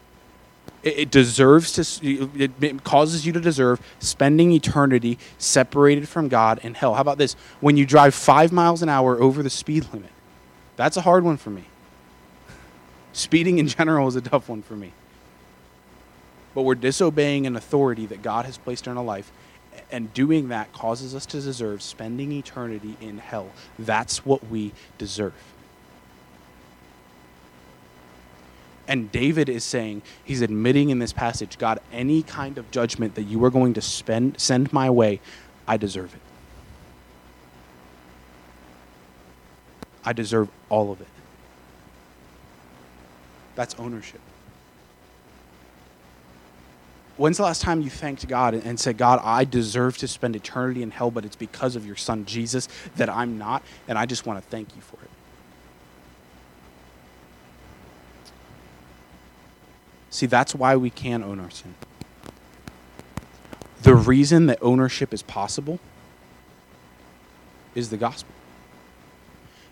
it, 0.82 1.12
deserves 1.12 1.72
to, 1.74 2.30
it 2.36 2.84
causes 2.84 3.26
you 3.26 3.32
to 3.34 3.40
deserve 3.40 3.80
spending 4.00 4.52
eternity 4.52 5.18
separated 5.38 6.10
from 6.10 6.28
God 6.28 6.60
in 6.64 6.74
hell. 6.74 6.96
How 6.96 7.02
about 7.02 7.18
this? 7.18 7.36
When 7.62 7.78
you 7.78 7.86
drive 7.86 8.14
five 8.14 8.52
miles 8.52 8.82
an 8.82 8.90
hour 8.90 9.22
over 9.22 9.44
the 9.44 9.50
speed 9.50 9.88
limit, 9.94 10.10
that's 10.76 10.98
a 10.98 11.02
hard 11.02 11.24
one 11.24 11.38
for 11.38 11.50
me. 11.50 11.66
Speeding 13.14 13.60
in 13.60 13.68
general 13.68 14.08
is 14.08 14.16
a 14.16 14.22
tough 14.22 14.50
one 14.50 14.62
for 14.62 14.76
me. 14.76 14.92
But 16.56 16.64
we're 16.64 16.76
disobeying 16.76 17.48
an 17.48 17.56
authority 17.56 18.06
that 18.08 18.22
God 18.22 18.46
has 18.46 18.58
placed 18.58 18.88
in 18.88 18.98
our 18.98 19.04
life, 19.04 19.32
and 19.92 20.14
doing 20.14 20.50
that 20.50 20.72
causes 20.74 21.14
us 21.16 21.26
to 21.28 21.42
deserve 21.42 21.82
spending 21.82 22.32
eternity 22.32 22.98
in 23.02 23.20
hell. 23.20 23.50
That's 23.78 24.26
what 24.26 24.48
we 24.48 24.72
deserve. 24.98 25.34
And 28.88 29.12
David 29.12 29.48
is 29.48 29.64
saying, 29.64 30.02
he's 30.24 30.42
admitting 30.42 30.90
in 30.90 31.00
this 31.00 31.14
passage, 31.14 31.58
God, 31.58 31.80
any 31.92 32.22
kind 32.22 32.58
of 32.58 32.70
judgment 32.70 33.16
that 33.16 33.24
you 33.24 33.44
are 33.46 33.50
going 33.50 33.74
to 33.76 33.82
spend, 33.82 34.40
send 34.40 34.74
my 34.74 34.90
way, 34.90 35.22
I 35.68 35.78
deserve 35.78 36.14
it. 36.14 36.22
I 40.06 40.14
deserve 40.14 40.50
all 40.70 40.92
of 40.92 41.02
it. 41.02 41.08
That's 43.56 43.76
ownership. 43.76 44.20
When's 47.16 47.38
the 47.38 47.44
last 47.44 47.62
time 47.62 47.82
you 47.82 47.92
thanked 47.92 48.28
God 48.28 48.56
and 48.56 48.80
said, 48.80 48.98
God, 48.98 49.20
I 49.24 49.46
deserve 49.46 49.98
to 50.00 50.08
spend 50.08 50.36
eternity 50.36 50.82
in 50.82 50.90
hell, 50.90 51.12
but 51.12 51.26
it's 51.26 51.36
because 51.36 51.76
of 51.76 51.86
your 51.86 51.96
son 51.96 52.26
Jesus 52.26 52.68
that 52.96 53.08
I'm 53.08 53.38
not, 53.38 53.64
and 53.88 54.00
I 54.00 54.08
just 54.08 54.26
want 54.26 54.42
to 54.44 54.50
thank 54.50 54.76
you 54.76 54.82
for 54.82 54.96
it? 54.96 55.10
See, 60.10 60.26
that's 60.26 60.56
why 60.56 60.76
we 60.76 60.90
can 60.90 61.24
own 61.24 61.40
our 61.40 61.52
sin. 61.52 61.76
The 63.84 63.96
reason 63.96 64.48
that 64.48 64.58
ownership 64.62 65.14
is 65.14 65.22
possible 65.22 65.80
is 67.76 67.90
the 67.90 67.98
gospel. 67.98 68.34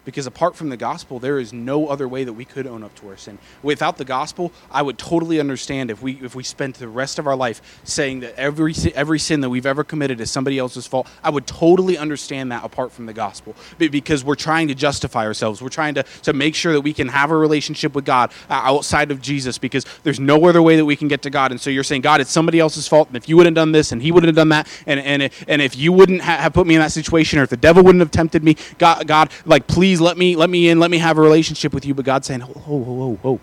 Because 0.04 0.26
apart 0.26 0.56
from 0.56 0.70
the 0.70 0.78
gospel, 0.78 1.20
there 1.20 1.38
is 1.38 1.54
no 1.54 1.88
other 1.88 2.08
way 2.08 2.24
that 2.24 2.34
we 2.34 2.44
could 2.44 2.66
own 2.66 2.84
up 2.84 2.96
to 2.96 3.10
our 3.10 3.18
sin. 3.18 3.38
Without 3.62 3.98
the 3.98 4.06
gospel, 4.06 4.52
I 4.72 4.82
would 4.82 4.98
totally 4.98 5.40
understand 5.40 5.92
if 5.92 6.02
we 6.02 6.14
if 6.24 6.34
we 6.34 6.44
spent 6.44 6.78
the 6.78 6.88
rest 6.88 7.20
of 7.20 7.28
our 7.28 7.36
life 7.36 7.80
saying 7.84 8.22
that 8.22 8.36
every 8.36 8.74
every 8.96 9.20
sin 9.20 9.42
that 9.42 9.50
we've 9.50 9.66
ever 9.66 9.84
committed 9.84 10.20
is 10.20 10.32
somebody 10.32 10.58
else's 10.58 10.88
fault. 10.88 11.08
I 11.24 11.30
would 11.30 11.46
totally 11.46 12.00
understand 12.00 12.52
that 12.52 12.64
apart 12.64 12.92
from 12.92 13.06
the 13.06 13.14
gospel, 13.14 13.56
because 13.78 14.24
we're 14.24 14.36
trying 14.36 14.70
to 14.70 14.76
justify 14.76 15.26
ourselves. 15.26 15.62
We're 15.62 15.70
trying 15.70 15.94
to 15.96 16.04
to 16.24 16.34
make 16.34 16.56
sure 16.56 16.74
that 16.74 16.82
we 16.82 16.94
can 16.94 17.08
have 17.10 17.30
a 17.30 17.38
relationship 17.38 17.94
with 17.94 18.06
God 18.06 18.32
uh, 18.50 18.54
outside 18.54 19.12
of 19.12 19.22
Jesus, 19.22 19.60
because 19.60 19.86
there's 20.02 20.20
no 20.20 20.48
other 20.48 20.64
way 20.64 20.78
that 20.78 20.86
we 20.86 20.96
can 20.96 21.10
get 21.10 21.22
to 21.24 21.30
God. 21.30 21.52
And 21.52 21.62
so 21.62 21.70
you're 21.70 21.84
saying, 21.84 22.02
God, 22.02 22.22
it's 22.22 22.32
somebody 22.32 22.60
else's 22.60 22.88
fault, 22.88 23.08
and 23.10 23.18
if 23.18 23.30
you 23.30 23.38
wouldn't 23.38 23.56
have 23.56 23.62
done 23.62 23.72
this, 23.72 23.92
and 23.92 24.02
He 24.02 24.12
wouldn't 24.12 24.30
have 24.30 24.36
done 24.36 24.50
that, 24.50 24.68
and 24.88 25.00
and 25.00 25.30
and 25.48 25.62
if 25.62 25.78
you 25.78 25.92
wouldn't 25.92 26.22
have 26.22 26.54
put 26.54 26.66
me 26.66 26.74
in 26.74 26.82
that 26.82 26.92
situation, 26.92 27.38
or 27.38 27.44
if 27.44 27.50
the 27.50 27.58
devil 27.58 27.84
wouldn't 27.84 28.02
have 28.02 28.12
tempted 28.12 28.44
me, 28.44 28.56
God, 28.80 29.06
God, 29.06 29.30
like 29.46 29.68
please 29.68 29.91
please 29.92 30.00
let 30.00 30.18
me 30.18 30.38
let 30.38 30.50
me 30.50 30.70
in, 30.70 30.80
let 30.80 30.90
me 30.90 31.00
have 31.00 31.18
a 31.18 31.22
relationship 31.22 31.74
with 31.74 31.86
you. 31.86 31.94
But 31.94 32.06
God's 32.06 32.26
saying, 32.26 32.40
whoa, 32.40 32.78
whoa, 32.78 32.94
whoa, 32.94 33.16
whoa. 33.16 33.40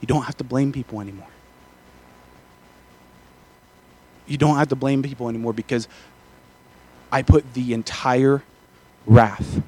You 0.00 0.08
don't 0.08 0.22
have 0.22 0.36
to 0.38 0.44
blame 0.44 0.72
people 0.72 1.00
anymore. 1.00 1.28
You 4.26 4.38
don't 4.38 4.56
have 4.56 4.68
to 4.68 4.74
blame 4.74 5.04
people 5.04 5.28
anymore 5.28 5.52
because 5.52 5.86
I 7.12 7.22
put 7.22 7.54
the 7.54 7.74
entire 7.74 8.42
wrath 9.06 9.62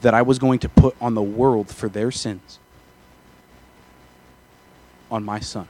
that 0.00 0.14
I 0.14 0.22
was 0.22 0.38
going 0.38 0.60
to 0.60 0.68
put 0.70 0.96
on 0.98 1.14
the 1.14 1.22
world 1.22 1.68
for 1.68 1.90
their 1.90 2.10
sins 2.10 2.58
on 5.10 5.24
my 5.24 5.40
son. 5.40 5.68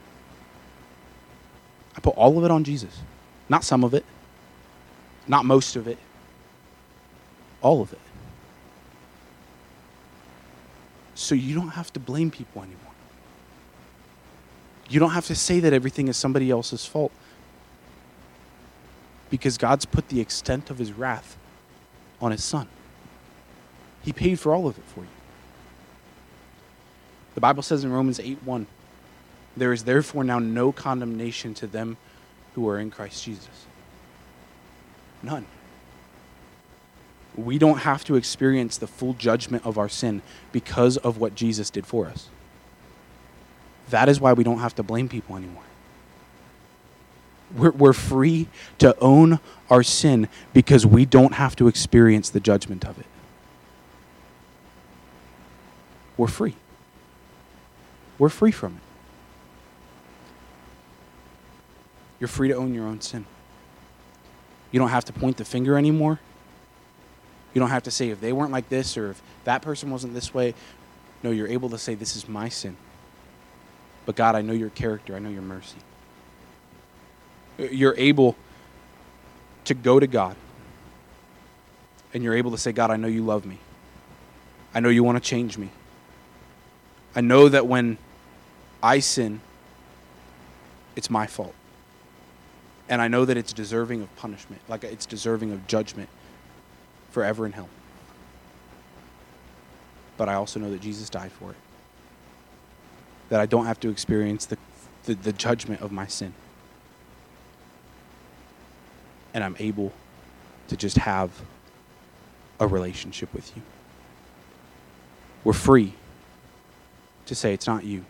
I 1.97 2.01
put 2.01 2.15
all 2.15 2.39
of 2.39 2.45
it 2.45 2.53
on 2.53 2.63
Jesus. 2.63 3.01
Not 3.49 3.65
some 3.65 3.83
of 3.83 3.93
it, 3.93 4.05
not 5.27 5.45
most 5.45 5.75
of 5.75 5.89
it, 5.89 5.99
all 7.63 7.83
of 7.83 7.93
it. 7.93 7.99
So 11.15 11.35
you 11.35 11.55
don't 11.55 11.69
have 11.69 11.93
to 11.93 12.01
blame 12.01 12.31
people 12.31 12.63
anymore. 12.63 12.79
You 14.89 14.99
don't 14.99 15.11
have 15.11 15.27
to 15.27 15.35
say 15.35 15.61
that 15.61 15.73
everything 15.73 16.09
is 16.09 16.17
somebody 16.17 16.51
else's 16.51 16.87
fault. 16.87 17.13
Because 19.29 19.59
God's 19.59 19.85
put 19.85 20.09
the 20.09 20.21
extent 20.21 20.71
of 20.71 20.79
his 20.79 20.93
wrath 20.93 21.37
on 22.21 22.33
his 22.33 22.43
son. 22.43 22.67
He 24.03 24.13
paid 24.13 24.41
for 24.41 24.55
all 24.55 24.67
of 24.67 24.79
it 24.79 24.85
for 24.85 25.01
you. 25.01 25.07
The 27.35 27.41
Bible 27.41 27.63
says 27.63 27.85
in 27.85 27.93
Romans 27.93 28.19
8 28.19 28.43
1, 28.43 28.67
there 29.57 29.73
is 29.73 29.85
therefore 29.85 30.25
now 30.25 30.39
no 30.39 30.73
condemnation 30.73 31.55
to 31.55 31.67
them 31.67 31.97
who 32.55 32.69
are 32.69 32.79
in 32.79 32.91
Christ 32.91 33.25
Jesus. 33.25 33.67
None 35.23 35.47
we 37.45 37.59
don't 37.59 37.79
have 37.79 38.05
to 38.05 38.17
experience 38.17 38.79
the 38.79 38.87
full 38.87 39.15
judgment 39.15 39.65
of 39.67 39.79
our 39.79 39.89
sin 39.89 40.23
because 40.53 40.97
of 40.99 41.19
what 41.19 41.35
Jesus 41.35 41.71
did 41.71 41.87
for 41.87 42.07
us. 42.07 42.29
That 43.91 44.09
is 44.09 44.21
why 44.21 44.33
we 44.33 44.45
don't 44.45 44.59
have 44.59 44.75
to 44.77 44.83
blame 44.83 45.09
people 45.09 45.37
anymore. 45.37 45.65
We're, 47.57 47.73
we're 47.73 47.93
free 47.93 48.49
to 48.79 48.97
own 49.01 49.41
our 49.69 49.83
sin 49.83 50.29
because 50.53 50.87
we 50.87 51.05
don't 51.05 51.35
have 51.35 51.57
to 51.57 51.67
experience 51.67 52.31
the 52.31 52.41
judgment 52.41 52.85
of 52.85 52.99
it. 52.99 53.07
We're 56.17 56.29
free. 56.29 56.55
we're 58.19 58.29
free 58.29 58.53
from 58.53 58.77
it. 58.77 58.83
You're 62.21 62.29
free 62.29 62.49
to 62.49 62.55
own 62.55 62.75
your 62.75 62.85
own 62.85 63.01
sin. 63.01 63.25
You 64.71 64.79
don't 64.79 64.91
have 64.91 65.07
to 65.07 65.13
point 65.13 65.39
the 65.39 65.45
finger 65.45 65.79
anymore. 65.79 66.21
You 67.53 67.61
don't 67.61 67.71
have 67.71 67.83
to 67.85 67.91
say 67.91 68.11
if 68.11 68.21
they 68.21 68.33
weren't 68.33 68.53
like 68.53 68.69
this 68.69 68.97
or 68.97 69.11
if 69.11 69.23
that 69.45 69.63
person 69.63 69.91
wasn't 69.91 70.15
this 70.15 70.33
way. 70.33 70.55
No, 71.23 71.31
you're 71.31 71.49
able 71.49 71.71
to 71.71 71.79
say, 71.79 71.95
This 71.95 72.17
is 72.17 72.29
my 72.29 72.49
sin. 72.49 72.77
But 74.07 74.17
God, 74.17 74.35
I 74.35 74.43
know 74.43 74.53
your 74.53 74.71
character, 74.71 75.15
I 75.15 75.19
know 75.19 75.29
your 75.29 75.43
mercy. 75.43 75.77
Uh, 77.59 77.65
you're 77.65 77.95
able 77.97 78.37
to 79.65 79.75
go 79.75 80.01
to 80.01 80.07
God 80.07 80.37
and 82.15 82.25
you're 82.25 82.35
able 82.35 82.51
to 82.53 82.59
say, 82.59 82.73
God, 82.73 82.91
I 82.91 82.97
know 82.97 83.09
you 83.09 83.25
love 83.25 83.45
me. 83.45 83.59
I 84.75 84.81
know 84.81 84.89
you 84.89 85.05
want 85.05 85.23
to 85.23 85.29
change 85.29 85.59
me. 85.59 85.71
I 87.15 87.21
know 87.21 87.49
that 87.49 87.67
when 87.67 87.99
I 88.83 89.01
sin, 89.01 89.41
it's 90.97 91.11
my 91.11 91.27
fault. 91.27 91.55
And 92.89 93.03
I 93.03 93.09
know 93.09 93.25
that 93.25 93.37
it's 93.37 93.53
deserving 93.53 94.03
of 94.03 94.17
punishment, 94.17 94.63
like 94.69 94.83
it's 94.83 95.07
deserving 95.07 95.53
of 95.53 95.67
judgment 95.67 96.09
forever 97.11 97.47
in 97.47 97.53
hell. 97.53 97.69
But 100.17 100.29
I 100.29 100.35
also 100.35 100.61
know 100.61 100.71
that 100.71 100.81
Jesus 100.81 101.09
died 101.09 101.33
for 101.33 101.51
it. 101.51 101.57
That 103.31 103.41
I 103.41 103.47
don't 103.47 103.67
have 103.67 103.81
to 103.81 103.89
experience 103.89 104.47
the, 104.47 104.59
the, 105.05 105.15
the 105.15 105.33
judgment 105.33 105.81
of 105.81 105.93
my 105.93 106.07
sin. 106.07 106.35
And 109.33 109.43
I'm 109.45 109.57
able 109.59 109.93
to 110.69 110.77
just 110.77 110.99
have 110.99 111.31
a 112.59 112.67
relationship 112.67 113.33
with 113.33 113.57
you. 113.57 113.63
We're 115.45 115.53
free 115.53 115.95
to 117.27 117.35
say, 117.35 117.55
it's 117.55 117.67
not 117.67 117.85
you, 117.85 118.05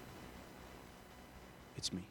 it's 1.77 1.93
me. 1.93 2.03